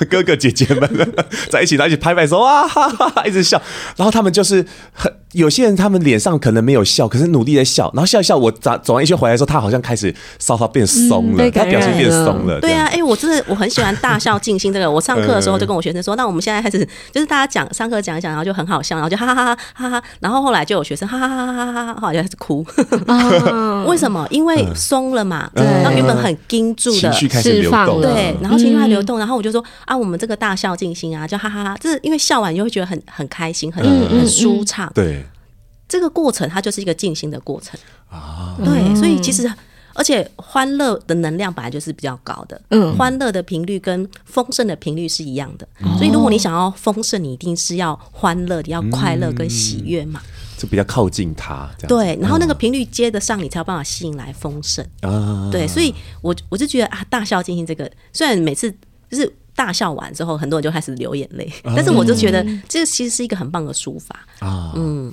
[0.08, 1.14] 哥哥姐姐们
[1.50, 3.60] 在一起，在一起拍拍手哇，哈哈哈，一直笑。
[3.96, 7.90] 然后他们就是很有些人，他们脸上可能没有笑，可是努力在笑。
[7.94, 12.58] 然后笑一笑，我走走完一圈回来的时候，他好像开始稍稍变松了，嗯、他表情变松了。
[12.60, 14.90] 对啊，哎、欸，我真的我很喜欢大笑静心这个。
[14.90, 16.78] 我上课的时候就跟我学生说，那我们现在开始
[17.12, 20.02] 就是大家讲上课讲一讲，然后就很好笑，然后就哈哈哈哈哈哈。
[20.20, 22.64] 然后后来就有学生哈哈哈哈哈哈，后来就开始哭。
[23.86, 24.26] 为什么？
[24.30, 25.50] 因为松了嘛。
[25.54, 25.64] 对。
[25.64, 28.36] 然后原本很盯住的情绪开始流动，对。
[28.40, 34.90] 然后情绪还流动，然后我就说啊，我们这个大笑静心啊，就哈哈哈，就是因为笑完你就会觉得很很开心，很很舒畅。
[34.94, 35.24] 对。
[35.88, 38.56] 这个过程它就是一个静心的过程啊。
[38.64, 38.94] 对。
[38.94, 39.50] 所以其实。
[40.00, 50.22] 而且欢乐的能量本来就是比较高的，嗯，欢乐的频率跟丰盛的频率是一样的，嗯、所以如果你想要丰盛，你一定是要欢乐，你要快乐跟喜悦嘛，
[50.56, 51.68] 就比较靠近它。
[51.86, 54.82] 对，然后那个频率接得上，你才有办法吸引来丰盛。
[55.02, 55.50] 啊。
[55.52, 58.72] 对，所以我我就觉得啊，大笑进行这个，虽然每次
[59.10, 59.30] 就是。
[59.52, 61.52] 大笑完之后，很多人就开始流眼泪。
[61.64, 64.72] 但是我就觉得，这个其实是一个很棒的书法啊。
[64.74, 65.12] 嗯，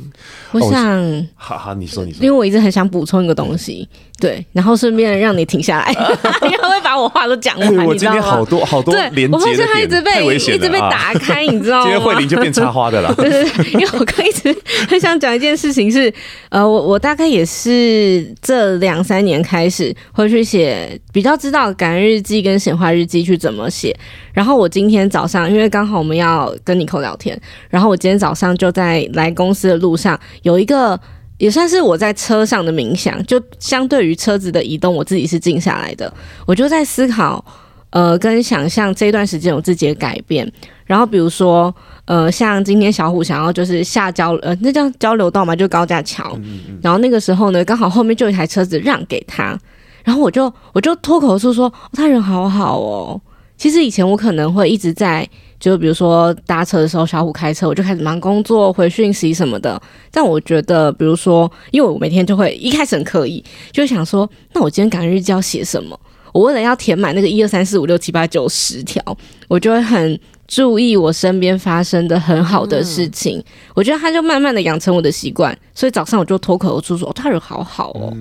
[0.54, 3.90] 我想，好好，你说，你说，因为我一直很想补充一个东西，
[4.20, 5.92] 对，然后顺便让你停下来，
[6.44, 7.86] 因为会把我话都讲完。
[7.86, 11.84] 我今天好多好多连接，我发现他一直被一直被打开，你知道吗？
[11.84, 13.14] 今天慧玲就变插花的了。
[13.18, 14.56] 对对对，因为我刚一直
[14.90, 16.12] 很想讲一件事情是，
[16.50, 23.96] 呃，我我大概也是这两三年开始会去写，比较知道感恩日记跟显化日记去怎么写。
[24.34, 31.00] 然后我今天早上，因为刚好我们要跟 Nicole 聊天，然后我今天早上就在来公司的路上，有一个
[31.38, 36.12] 也算是我在车上的冥想，就相对于车子的移动，我自己是静下来的，
[36.46, 37.44] 我就在思考，
[37.92, 40.52] 呃，跟想象这段时间我自己的改变。
[40.86, 41.74] 然后比如说，
[42.06, 46.38] 呃，像今天小虎想要就是下交呃，那叫交流道嘛，就高架桥，
[46.82, 49.60] 然后那个时候呢，刚好后面就有一台车子让给他，
[50.04, 53.22] 然后我就我就脱口而出说，哦，他人好好哦。
[53.58, 55.28] 其实以前我可能会一直在，
[55.60, 59.82] 就比如说搭车的时候，小虎开车，我就开始忙工作、回讯息什么的。
[60.12, 66.00] 但我觉得，比如说，因为我每天就会一开始很刻意，就想说，那我今天感恩日记要写什么？
[66.34, 69.02] 我为了要填满那个一二三四五六七八九十条，
[69.48, 73.44] 我就会很注意我身边发生的很好的事情。
[73.74, 78.14] 我觉得他就慢慢的养成我的习惯，所以早上我就脱口而出说：“哦，他人好好哦。”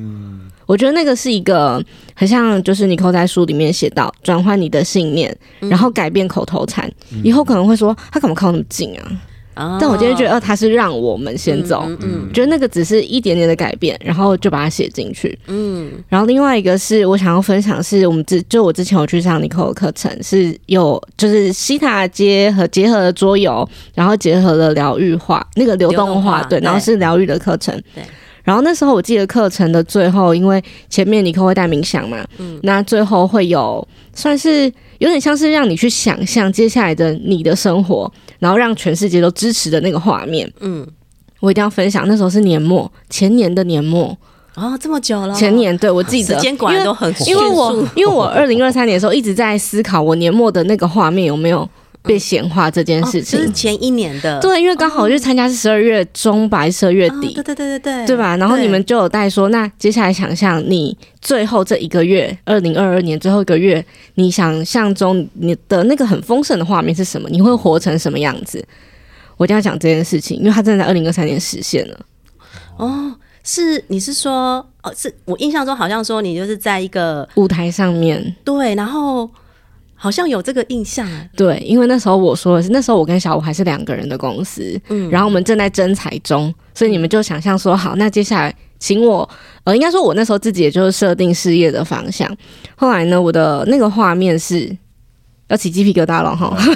[0.67, 1.83] 我觉得那个是一个
[2.15, 6.91] 很像，就是 Nicole 在书里面写到，转换你的信念，然后改变口头禅。
[7.13, 9.13] 嗯、以后可能会说他干嘛靠那么近啊？
[9.59, 11.85] 哦、但我今天觉得，呃，他是让我们先走。
[11.87, 15.39] 嗯，嗯嗯觉得那个只是一点点的改变，然后就把它写进去。
[15.47, 28.05] 嗯，然后另外一个是我想要分享，是我们之就我之前有去上 Nicole 的课程，是有就是西塔结合结合了桌游，然后结合了疗愈化那个流动化，对，然后是疗愈的课程，对。
[28.47, 40.87] 然后那时候我记得课程的最后，因为前面尼克会带冥想嘛，嗯，那最后会有算是有点像是让你去想象接下来的你的生活，然后让全世界都支持的那个画面，嗯，
[41.41, 42.07] 我一定要分享。
[42.07, 44.17] 那时候是年末，前年的年末。
[44.55, 51.69] 哦，这么久了，前年对我记得，时间果然都很因为我因为我二零二三年的时候一直在思考我年末的那个画面有没有。
[52.07, 58.37] 被显化这件事情，哦、是前一年的，对，因为刚好我去参加是十二月中吧，十二月底，对对对对对，对吧？
[58.37, 67.29] 然后你们就有带说，那接下来想象你最后这一个月，二零二二年最后一个月，你想象中你的那个很丰盛的画面是什么？
[67.29, 68.65] 你会活成什么样子？
[69.37, 72.01] 我一定要讲这件事情，因为它真的在二零二三年实现了。
[72.77, 79.29] 哦，是你是说，哦，是我印象中好像说你就是在一个舞台上面，对，然后。
[80.07, 89.29] 好像有这个印象啊，对，因为那时候我说的是，那时候我跟小五还是两个人的公司，嗯，然后我们正在征才中，所以你们就想象说，好，那接下来请我，
[89.65, 92.33] 呃，应该说我那时候自己也就是设定事业的方向。
[92.77, 94.71] 后来呢，我的那个画面是
[95.49, 96.73] 要起鸡皮疙瘩了哈，准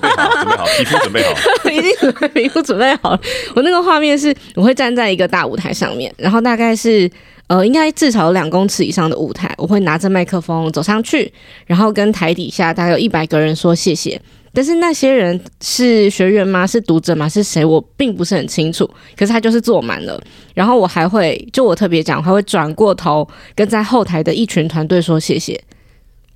[0.00, 1.30] 备好，准备好，皮肤准备好，
[1.70, 3.20] 已经准备皮肤准备好了。
[3.54, 7.10] 我那个画面是，我会站在一个大舞台上面，然后大概是。
[7.52, 11.30] 呃，应该至少有两公尺以上的舞台，我会拿着麦克风走上去，
[11.66, 14.18] 然后跟台底下大概有一百个人说谢谢。
[14.54, 16.66] 但是那些人是学员吗？
[16.66, 17.28] 是读者吗？
[17.28, 17.62] 是谁？
[17.62, 18.88] 我并不是很清楚。
[19.14, 20.18] 可是他就是坐满了，
[20.54, 25.62] 然后我还会，就我特别讲，还会转过头跟在后台的一群团队说谢谢。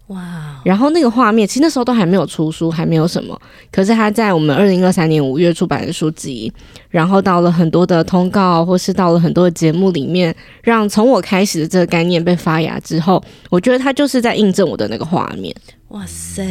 [0.08, 0.60] 哇！
[0.64, 3.36] 然后那个画面，其实那时候都还没有出书，还没有什么。
[3.72, 6.52] 可是他在我们二零二三年五月出版的书籍，
[6.88, 15.54] 然后到了很多的通告，或是到了很多的节目里面，让从我开始的这个概念被发芽之后，我觉得他就是在印证我的那个画面。
[15.88, 16.44] 哇塞！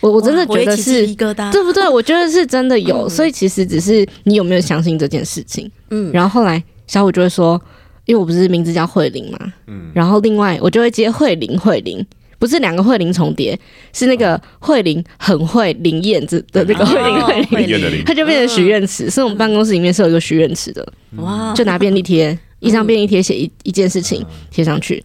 [0.00, 1.88] 我我真的觉得是一个的，对不对？
[1.88, 5.68] 我觉得是真的有，嗯、所以其实只是你有没有相信这件事情。
[5.90, 7.60] 嗯，然后后来小五就会说，
[8.04, 12.04] 因为我不是名字叫慧玲嘛，嗯，然后另外我就会接慧玲，慧玲。
[12.38, 13.58] 不是两个慧玲重叠，
[13.92, 19.08] 是那个慧玲很会灵验子的那个慧玲慧玲，它就变成许愿池。
[19.10, 21.52] 所以我们办公室里面是有一个许愿池的，哇！
[21.54, 25.02] 就拿便利贴， 一张便利贴写一一件事情贴上去。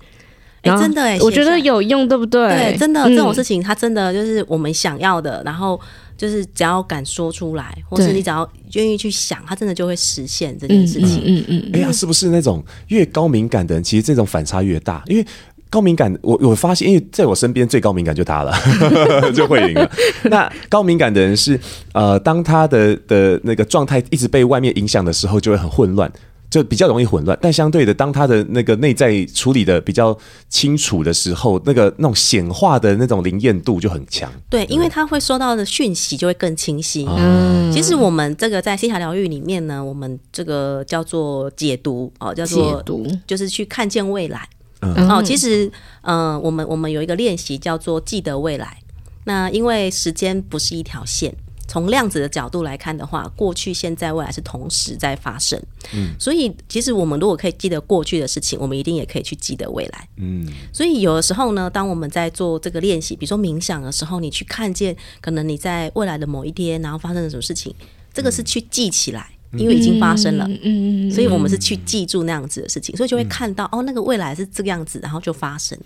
[0.61, 2.49] 哎，真的哎，我觉得有用，对不对？
[2.49, 5.79] 对，真的这种事情，它真的就是我们想要的，然后
[6.17, 11.23] 就是只要敢说出来，或是你只要愿意去想，它真的就会实现这件事情。
[11.25, 11.69] 嗯嗯。
[11.71, 15.01] 哎呀，是不是那种越高敏感的人，其实这种反差越大？
[15.07, 15.25] 因为
[15.69, 18.53] 高敏感，我我发现，因为在我身边最高敏感就他了，
[19.33, 19.91] 就慧玲了。
[20.31, 21.59] 那高敏感的人是，
[21.93, 26.11] 呃，当他的的那个状态一直被外面影响的时候，就会很混乱，
[26.49, 27.37] 就比较容易混乱。
[27.39, 30.17] 但相对的，当他的那个内在处理的比较
[30.49, 34.27] 清楚的时候，那个那种显化的那种灵验度就很强。
[34.49, 37.05] 对，因为他会收到的讯息就会更清晰。
[37.07, 44.49] 嗯，其实我们这个在西塔疗愈里面呢，我们这个叫做解读哦，叫做解读，就是去看见未来。
[44.81, 48.77] 嗯、哦，其实，呃，我们我们有一个练习叫做记得未来。
[49.25, 51.35] 那因为时间不是一条线，
[51.67, 55.61] 从量子的角度来看的话，过去、现在、未来是同时在发生。
[55.93, 60.07] 嗯，所以其实我们如果可以记得过去的事情，我们一定也可以去记得未来。
[60.15, 67.75] 嗯，所以有的时候呢，当我们在做这个练习，比如说冥想的时候，你去看见可能你在未来的某一天，然后发生了什么事情，
[68.13, 69.29] 这个是去记起来。
[69.53, 75.77] 因为已经发生了，嗯，所以我们是去记住那样子的事情，所以就会看到哦，那个未来是这个样子，然后就发生。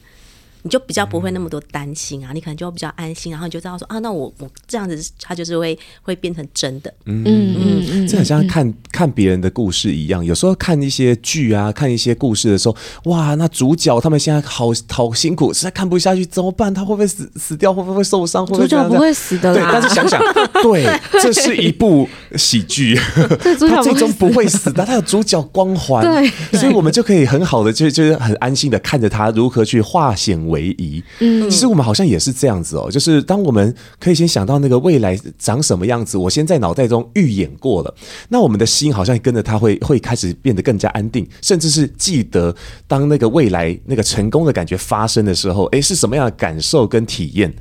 [0.64, 6.94] 你就比较不会那么多担心啊，你可能就会比较安心，然后你就知道说啊，那我我这样子，它就是会会变成真的。
[7.06, 10.24] 嗯嗯嗯，这很像看看别人的故事一样。
[10.24, 16.74] 有时候看一些剧啊，看一些故事的时候，哇，那主角他们现在好好辛苦，实在看不下去，怎么办？
[16.74, 17.74] 他会不会死死掉？
[17.74, 18.46] 会不会受伤？
[18.46, 19.54] 会不会主角不会死的。
[19.54, 20.22] 对，但是想想，
[20.64, 20.88] 对，
[21.22, 22.96] 这是一部喜剧，
[23.70, 26.06] 他最终不会死的，他有主角光环。
[26.06, 37.96] 对，所以我们就可以很好的就就是很安心的看着他如何去化险为夷，嗯，其实我们好像也是这样子哦，就是当我们可以先想到那个未来长什么样子，我先在脑袋中预演过了，
[38.30, 42.56] 那我们的心好像跟着它会会开始变得更加安定，甚至是记得
[42.88, 47.54] 当那个未来那个成功的感觉发生的时候，诶，是什么样的感受跟体验？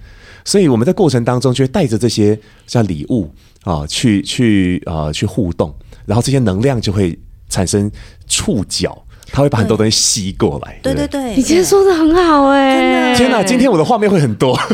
[0.45, 3.31] 所以我们在过程当中就会带着这些像礼物
[3.63, 5.73] 啊，去去啊去互动，
[6.05, 7.17] 然后这些能量就会
[7.49, 7.91] 产生
[8.27, 9.01] 触角。
[9.33, 10.79] 他会把很多东西吸过来。
[10.83, 13.15] 对对对，你今天说的很好哎！
[13.17, 14.59] 天哪，今天我的画面会很多。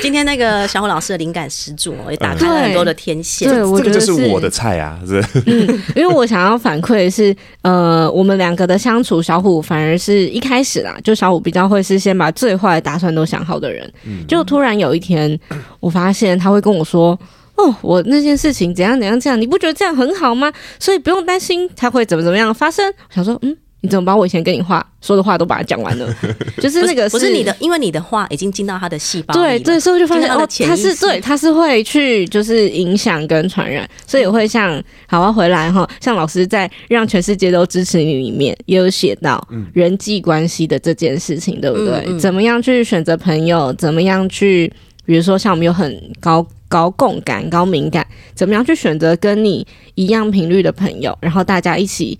[0.00, 3.48] 今天那个小虎老师的灵感十足，也打开了很多的天线。
[3.48, 5.24] 对，我觉得是我的菜啊，是。
[5.46, 13.90] 嗯，因为我想要反馈的是，呃，我们两个的相处，小虎反而是一开始啦，就小虎比较会是先把最坏的打算都想好的人。
[14.04, 15.38] 嗯，就突然有一天，
[15.80, 17.18] 我发现他会跟我说。
[17.58, 20.52] 哦，我那件事情怎样怎样这样，你不觉得这样很好吗？
[20.78, 22.88] 所以不用担心他会怎么怎么样发生。
[22.88, 26.08] 我想说，嗯，你怎么把我以前跟你话说的话都把它讲完了？
[26.62, 29.34] 就是那个是不是你的，因为你的话已经进到他的细胞。
[29.34, 42.04] 对对，所以我就发现哦，他是对，他是会去就是影响跟传染，所以我会像好好回来哈，像老师在让全世界都支持你里面也有写到人际关系的这件事情，对不对？
[42.06, 43.72] 嗯嗯、怎么样去选择朋友？
[43.72, 44.72] 怎么样去，
[45.04, 46.46] 比如说像我们有很高。
[46.68, 51.16] 高共感、高敏感，怎么样去选择跟你一样频率的朋友？
[51.20, 52.16] 然后大家一起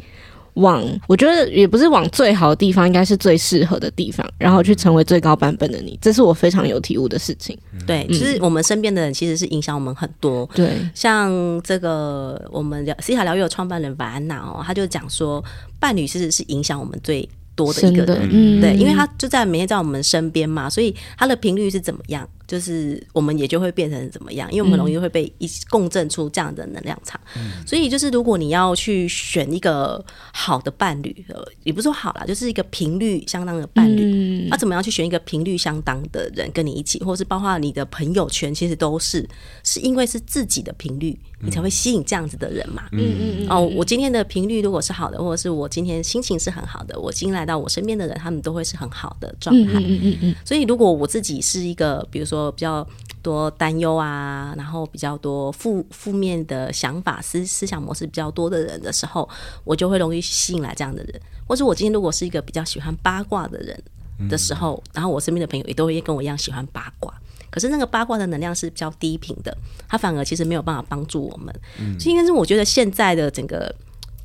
[0.54, 5.96] 往，我觉得也不是往最好的地方，应该是最适合的地方，然后去成为最高版本的你。
[6.02, 7.56] 这是我非常有体悟的事情。
[7.86, 10.48] 对，其实我们身边的人其实是影响我们很多。
[10.54, 11.30] 对，像
[11.62, 15.44] 这个我们西塔疗愈的创办人瓦安娜哦，他就讲说，
[15.78, 18.28] 伴侣其实是影响我们最多的一个人。
[18.32, 22.28] 嗯，对，因为他就在每天在我们身边嘛，所以他的频率是怎么样？
[22.48, 27.20] 就是我们也就会变成怎么样，因为我们很容易会被一共振出这样的能量场。
[27.36, 34.46] 嗯、所以就是如果你要去选一个好的伴侣，呃也不是说好啦，就是一个频率相当的伴侣。
[34.48, 39.28] 那、嗯啊、怎么样去选一个频率相当的人跟你一起，或是包括你的朋友圈，其实都是
[39.62, 42.84] 是因为是自己的频率，你才会吸引这样子的人嘛。
[42.92, 43.48] 嗯嗯嗯。
[43.50, 49.72] 哦，我今天的频率如果是好的，或者是我今天心情是很好的，我今天来到我身边的人，他们都会是很好的状态。
[49.80, 50.34] 嗯嗯嗯嗯。
[50.46, 52.37] 所以如果我自己是一个，比如说。
[52.52, 52.86] 比较
[53.22, 59.28] 多担忧啊，然后比较多负负面的想法、思思想模式比较多的人的时候，
[59.64, 61.20] 我就会容易吸引来这样的人。
[61.46, 63.82] 或者我今天如果是一个比较喜欢八卦的人，
[64.28, 67.12] 的时候，然后我身边的朋友也都会跟我一样喜欢八卦。
[67.50, 69.56] 可是那个八卦的能量是比较低频的，
[69.88, 71.54] 它反而其实没有办法帮助我们。
[71.98, 73.74] 所以应该是我觉得现在的整个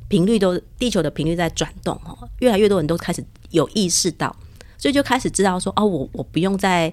[0.10, 4.36] 频率都地球的频率在转动哦，越来越多人都开始有意识到，
[4.78, 6.91] 所以就开始知道说哦，我我不用再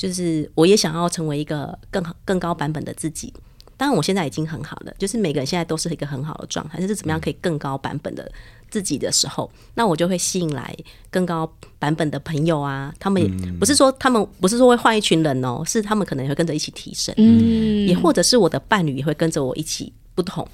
[0.00, 3.30] 就是我也想要成为一个更好更高版本的自己。
[3.76, 8.30] 当然我现在已经很好了，就是每个人现在都是一个很好的状态，但是怎么样可以更高版本的
[8.70, 10.74] 自己的时候，那我就会吸引来
[11.10, 12.94] 更高版本的朋友啊。
[12.98, 20.46] 他们也不是说他们不是说会换一群人哦，是他们可能也会跟着一起提升，嗯，也或者是我的伴侣也会跟着我一起不同。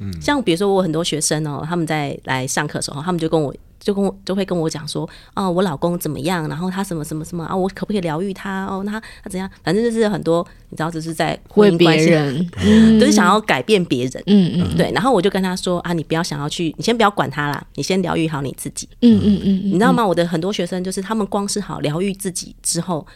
[0.00, 3.54] 嗯，像比如说我很多学生哦，他们在来上课的时候，他们就跟我。
[3.80, 6.48] 就跟我就会跟我讲说，哦，我老公怎么样？
[6.48, 7.54] 然后他什么什么什么啊？
[7.54, 8.66] 我可不可以疗愈他？
[8.66, 9.48] 哦，那他他怎样？
[9.62, 12.46] 反正就是很多，你知道，就是在为别人，
[12.98, 14.22] 都是想要改变别人。
[14.26, 14.90] 嗯嗯，对。
[14.92, 18.88] 然后我就跟他说啊，你不要想要去，你先不要管他啦，你先疗愈好你自己。
[19.02, 20.06] 嗯嗯嗯，你知道吗？
[20.06, 23.06] 我的很多学生就是他们光是好疗愈自己之后。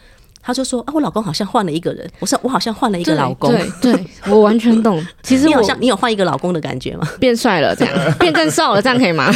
[0.45, 2.05] 他就说啊，我老公好像换了一个人。
[2.19, 3.49] 我说我好像换了一个老公。
[3.81, 3.95] 对，
[4.27, 5.01] 我完全懂。
[5.23, 7.07] 其实你好像你有换一个老公的感觉吗？
[7.19, 9.31] 变帅了，这样 变更瘦了，这样可以吗？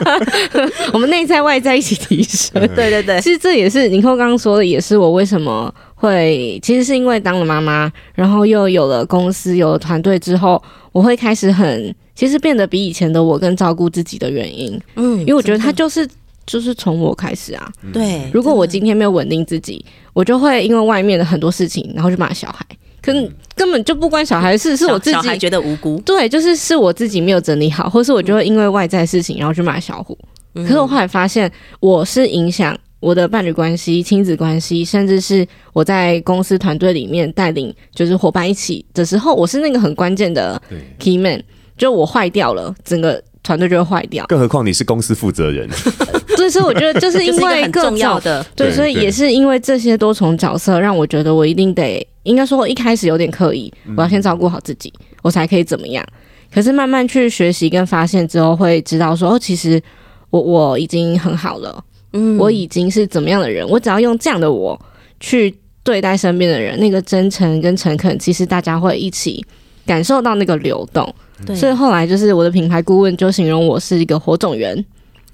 [0.94, 2.52] 我们内在外在一起提升。
[2.76, 10.62] 对对对，其实这也是尼可刚刚说的，也是我为什么会，其实是因为当了妈妈，然后又有了公司，有了团队之后，
[10.92, 14.80] 我会开始很，其实变得比以前的我更照顾自己的原因。
[14.94, 16.08] 嗯，因为我觉得他就是。
[16.50, 18.28] 就是从我开始啊，对。
[18.32, 22.66] 如果我今天没有稳定自己，我就会因为外面的很多事情，然后去骂小孩。
[23.00, 26.00] 可是根本就不关小孩的事，是我自己觉得无辜。
[26.04, 30.18] 对，就是是我自己没有整理好，或是我就会因为外在事情，然后去骂小虎。
[30.54, 31.48] 可是我后来发现，
[31.78, 40.60] 我是影响我的伴侣关系、亲子关系，甚至是我在公司团队里面带领，就是伙伴一起的时候，我是那个很关键的
[40.98, 41.40] key man。
[41.78, 43.22] 就我坏掉了，整个。
[43.42, 45.68] 团队就会坏掉，更何况你是公司负责人。
[46.36, 56.04] 对，所以我觉得就是因为 很重要的，对，所以也是因为这些多重角色，让我觉得我一定得，应该说我一开始有点刻意，我要先照顾好自己，我才可以怎么样。
[56.52, 59.80] 可是慢慢去学习跟发现之后，会知道说，哦，其实
[60.30, 64.80] 我我已经很好了，嗯，我已经是怎么样的人，我只要用这样的我
[65.18, 69.44] 去对待身边的人，那个真诚跟诚恳，其实大家会一起
[69.86, 71.14] 感受到那个流动。
[71.46, 74.84] 对所以后来就是我的品牌顾问就形容我是一个火种源，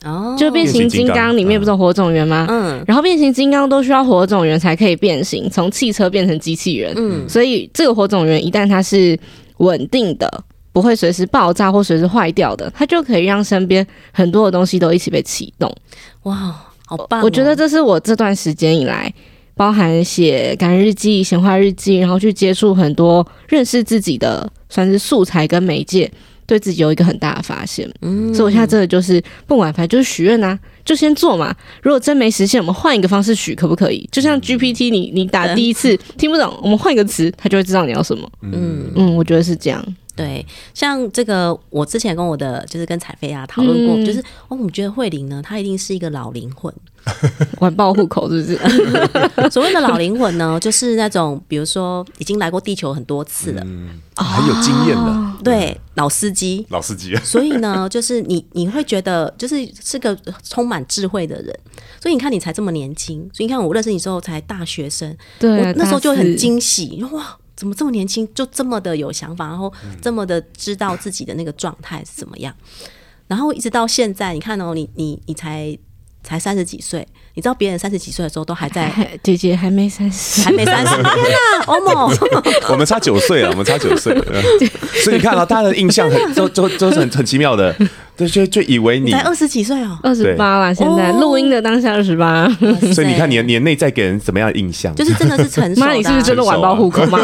[0.04, 2.46] 哦，就变形金刚里面不是有火种源吗？
[2.48, 6.92] 嗯，然后变形金刚都需要火种源才可以变形，从汽车变成机器人。
[6.96, 9.18] 嗯，所以这个火种源一旦它是
[9.58, 15.72] 稳定的，不会随时爆炸或随时坏掉的，它就可以让身边很多的东西都一起被启动。
[16.22, 16.54] 哇，
[16.86, 17.24] 好棒哦！
[17.24, 19.12] 我觉得这是我这段时间以来。
[19.58, 26.10] 包含写感恩日记、显化日记，然后去接触很多认识自己的，算是素材跟媒介，
[26.46, 27.88] 对自己有一个很大的发现。
[28.02, 31.54] 嗯，所以我现在真的就是不管，反正就是许愿呐，就先做嘛。
[31.82, 34.08] 如果真没实现，我们换一个方式许，可不可以？
[34.12, 38.28] 就像 GPT，你你打第一次听不懂，我们换一个词，他就会知道你要什么。
[38.42, 39.84] 嗯嗯，我觉得是这样。
[40.14, 46.72] 对，像这个，我之前跟我的就是跟彩飞啊讨论过，嗯、就是哦，我觉得慧玲呢，她一定是一个老灵魂，
[47.60, 48.58] 晚报户口是不是？
[49.50, 57.14] 所谓的老灵魂呢，就是那种比如说已经来过地球很多次了，嗯、很有经验的，哦、对，老司机，老司机。
[57.22, 61.58] 所以呢，就是你你会觉得就是是个充满智慧的人，
[62.00, 67.36] 所以你看你才这么年轻，所以你看我认识你之后才大学生，对、那时候就很惊喜，哇。
[67.56, 72.54] 怎么这么年轻就这么的有想法，然后这么的知道自己的那个状态是怎么样，
[73.28, 75.74] 然后一直到现在，你看哦，你你你才
[76.26, 77.06] 才三十几岁。
[77.36, 78.90] 你知道别人三十几岁的时候都还在，
[79.22, 82.10] 姐姐还没三十，还没三十， 天哪， 欧某，
[82.70, 84.18] 我们差九岁啊，我们差九岁，
[85.04, 87.76] 所以你看啊大家的印象很都都都是很很奇妙的，
[88.16, 92.48] 就就就以为你才二十几岁哦，二十八了，现在录音的当下二十八，
[92.94, 94.94] 所以你看你的年内在给人怎么样的印象？
[94.94, 97.20] 就是真的是成熟，妈，你是不是真的晚报户口吗？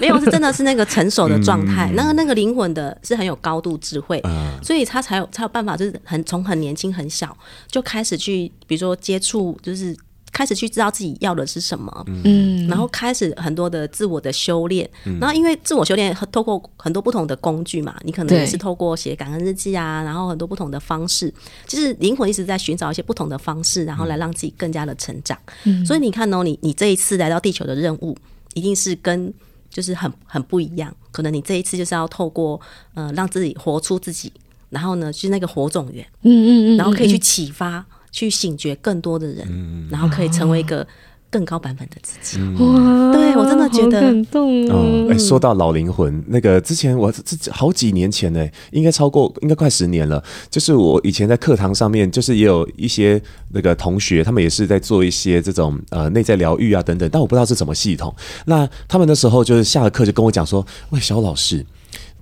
[0.00, 4.22] 没有，是真的是那个成熟的状态，那个那个灵魂的是很有高度智慧，
[4.62, 7.36] 所以他才有才有办法，就是很从很年轻很小
[7.70, 8.96] 就开始去，比如说。
[9.00, 9.96] 接触就是
[10.30, 21.32] 开始去知道自己要的是什么，嗯，然后开始很多的自我的修炼，嗯、然后因为自我修炼透过很多不同的工具嘛，你可能也是透过写感恩日记啊，然后很多不同的方式，
[21.66, 25.36] 其实灵魂一直在寻找一些不同的方式，然后来让自己更加的成长。
[25.64, 28.16] 嗯、所以你看哦，你你这一次来到地球的任务，
[28.54, 29.32] 一定是跟
[29.68, 30.94] 就是很很不一样。
[31.10, 32.60] 可能你这一次就是要透过
[32.94, 34.32] 呃让自己活出自己，
[34.68, 37.84] 然后呢，就是那个火种源，嗯嗯嗯，然后可以去启发。
[38.12, 40.86] 去醒觉更多的人，嗯、然后可以成为一个
[41.30, 42.42] 更高版本的自己。
[42.62, 44.74] 哇，对，对我真的觉得好感动哦。
[44.74, 50.22] 嗯，哎、欸，说到老灵魂，那个之前我这好几年前呢，应该超过，应该快十年了。
[50.50, 58.14] 就是我以前在课堂上面，就是也有一些那个同学，他们也是在做一些这种呃内在疗愈啊等等，但我不知道是什么系统。
[58.46, 61.64] 那他们那时候就是下了课就跟我讲说：“喂，小老师。”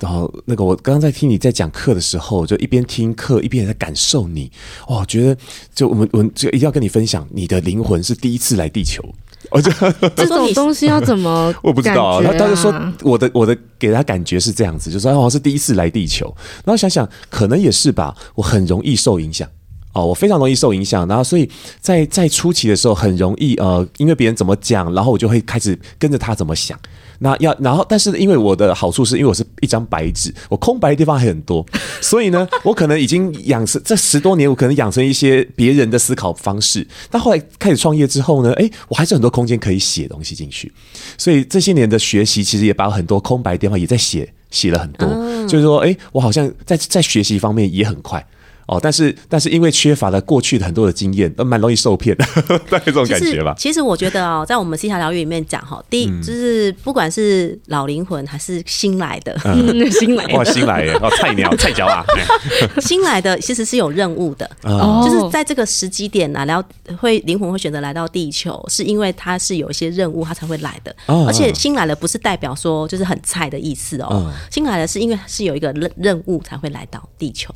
[0.01, 4.51] 然后那个我刚刚在听你在讲课的时候，就一边听课一边也在感受你，
[4.87, 5.37] 哦，觉得
[5.75, 9.03] 就我们我们就一定要跟你分享，你的灵魂是第一次来地球。
[9.51, 9.71] 我就
[10.17, 11.55] 这种东西要怎么、啊？
[11.63, 12.23] 我不知道、啊。
[12.23, 16.27] 他他就说我的我的给他感觉是这样子，就说好像是第一次来地球。
[16.65, 19.49] 然后想想可能也是吧，我很容易受影响
[19.93, 21.07] 哦，我非常容易受影响。
[21.07, 21.49] 然后所以
[21.81, 26.79] 在在初期的时候很容易呃，因为别人怎么讲，然后我就会开始跟着他怎么想。
[27.21, 31.65] 那要，然后，但是因为我的好处是因为我是一张白纸，我空白的地方还很多，
[32.01, 36.87] 所以呢，我可能已经养成这十多年，我可能养成一些别人的思考方式。
[37.11, 40.73] 但后来开始创业之后呢，诶，我还是很多空间可以写东西进去，
[41.17, 45.09] 所以这些年的学习其实也把很多空白的地方也在写写了很多，
[45.49, 48.25] 就是说，诶，我好像在在学习方面也很快。
[48.69, 52.25] 哦，但是但是因为缺乏了过去的很多的经验，都蛮容易受骗的，
[52.71, 53.55] 大概这种感觉吧。
[53.59, 62.05] 其实我觉得哦，在我们西塔疗愈里面讲哈，第一就是不管是老灵魂还是新来的， 嗯、新来的哇，新来的哦，菜鸟菜鸟啊，
[62.81, 66.63] 新来的其实是有任务的，哦，就是在这个时机点啊，然后
[66.99, 70.95] 会灵魂会选择来到地球，是因为他是有一些任务，他才会来的。
[71.07, 77.51] 哦而且新来的不是代表说就是很菜的意思哦，新来的是因为是有一个任任务才会来到地球。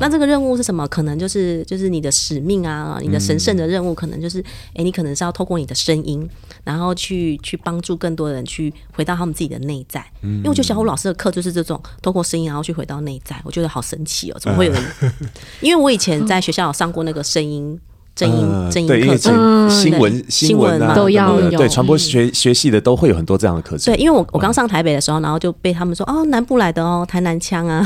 [0.00, 0.53] 那这个任务。
[0.56, 0.86] 是什么？
[0.88, 6.28] 可能就是就是你的使命啊，你的神圣的任务，可能就是哎、欸，你可能是要透过你的声音，
[6.64, 10.04] 然后去去帮助更多人去回到他们自己的内在。
[10.22, 14.38] 因为我觉得小虎老师的课就是这种透过声音，然后去回到内在，我觉得好神奇哦！
[14.38, 14.82] 怎么会有人？
[15.60, 17.80] 因为我以前在学校有上过那个声音。
[18.14, 23.92] 正音正音课程，新闻新闻啊都要有，对传播学学系的都会有很多这样的课程。
[23.92, 27.84] 对，因为我我刚上台北的时候，然后就被他们说哦，南部来的哦，台南腔啊。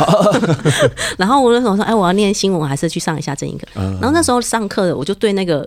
[1.17, 3.67] 然后我那时候说，哎，我要念新闻，我还是去上一下正音课。
[3.75, 5.67] 然后那时候上课的，我就对那个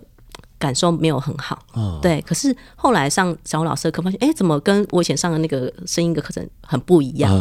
[0.60, 1.58] 感受没有很好。
[2.00, 7.32] 对，可是后来上小虎老师的课，发现哎，怎么跟我以前上的那个声音的课程很不一样？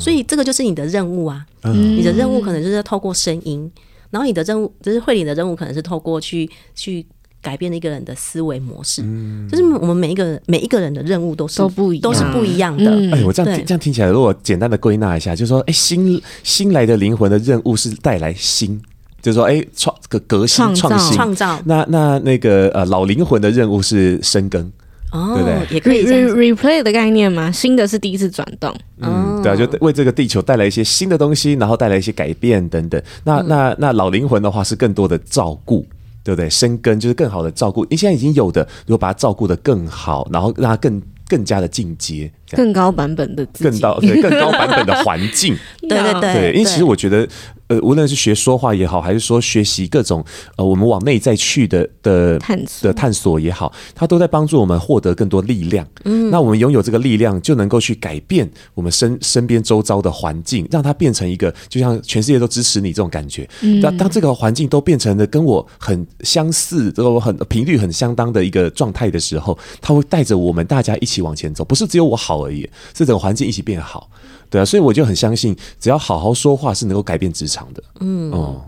[0.00, 3.70] 所以这个就是你的任务啊，你的任务可能就是要透过声音。
[4.14, 7.04] 然后你的任务，就是慧玲的任务，可能是透过去去
[7.42, 9.02] 改变一个人的思维模式。
[9.02, 12.92] 嗯，就是我们每一个人每一个人的任务都是都不一样，都是不一样的。
[12.92, 18.80] 嗯、哎，我这样对这样听起来，如果简单的归纳一下，就是说，哎，新新来的灵魂的任务是带来新，
[19.20, 21.60] 就是说，哎，创个革新创新创造。
[21.64, 24.72] 那那那个呃老灵魂的任务是深耕。
[25.14, 25.44] 哦，对？
[25.44, 33.00] 对，也可以 re replay 的概念嘛，新的是第一次转动，嗯，对啊，就为这个地球带来一些新的东西，然后带来一些改变等等。
[33.22, 35.86] 那那那老灵魂的话是更多的照顾，
[36.24, 36.50] 对不对？
[36.50, 37.86] 生根就是更好的照顾。
[37.88, 45.56] 你现在已经有的，如果把它照顾得更好，然后让它更更加的进阶，更高版本的自己，更高对 更高版本的环境，
[45.88, 47.28] 对对对，对，因为其实我觉得。
[47.66, 50.22] 呃，无论是学说话也好，还是说学习各种
[50.58, 52.86] 呃，我们往内在去的的探索。
[52.86, 55.86] 的探索也好，它都在帮助我们获得更多力量。
[56.04, 63.48] 嗯，那我们拥有这个力量，就能够去改变我们身身边周遭的环境，让它变成一个就像全世界都支持你这种感觉。
[63.62, 74.08] 嗯，当当这个环境都变成了跟我很相似，都很频率很相当的一个状态的时候，它会带着我们大家一起往前走，不是只有我好而已，是整个环境一起变好。
[74.50, 77.82] 对啊，所以我就很相信，只要好好说话是能够改变职场的。
[77.98, 78.62] 嗯，哦，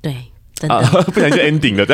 [0.00, 0.14] 对，
[0.54, 1.84] 真的，啊、 不然就 ending 了。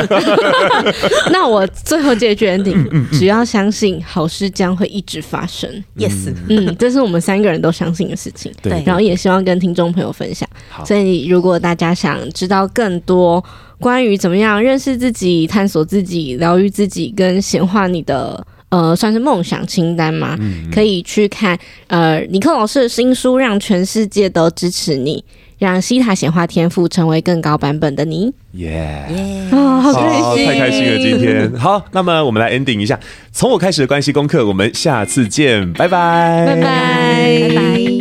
[1.31, 5.67] 那我最后这句 ending，、嗯嗯嗯、只要相信好事将会一直发生。
[5.97, 8.53] Yes，嗯，这是我们三个人都相信的事情。
[8.61, 10.47] 对，然后也希望跟听众朋友分享。
[10.85, 13.43] 所以如果大家想知道更多
[13.79, 18.45] 关于怎么样认识自己、探索自己、疗愈自己，跟显化你的。
[18.69, 21.57] 呃，算是梦想清单嘛，嗯嗯可以去看
[21.87, 25.23] 呃，尼克老师的新书《让全世界都支持你》，
[25.59, 28.33] 让西塔显化天赋成为更高版本的你。
[28.53, 29.47] 耶耶！
[29.51, 30.97] 啊，好开心，太开心了！
[30.97, 32.99] 今天好，那么我们来 ending 一下，
[33.31, 37.94] 从我开始的关系功课，我们下次见，拜拜，拜拜，拜拜。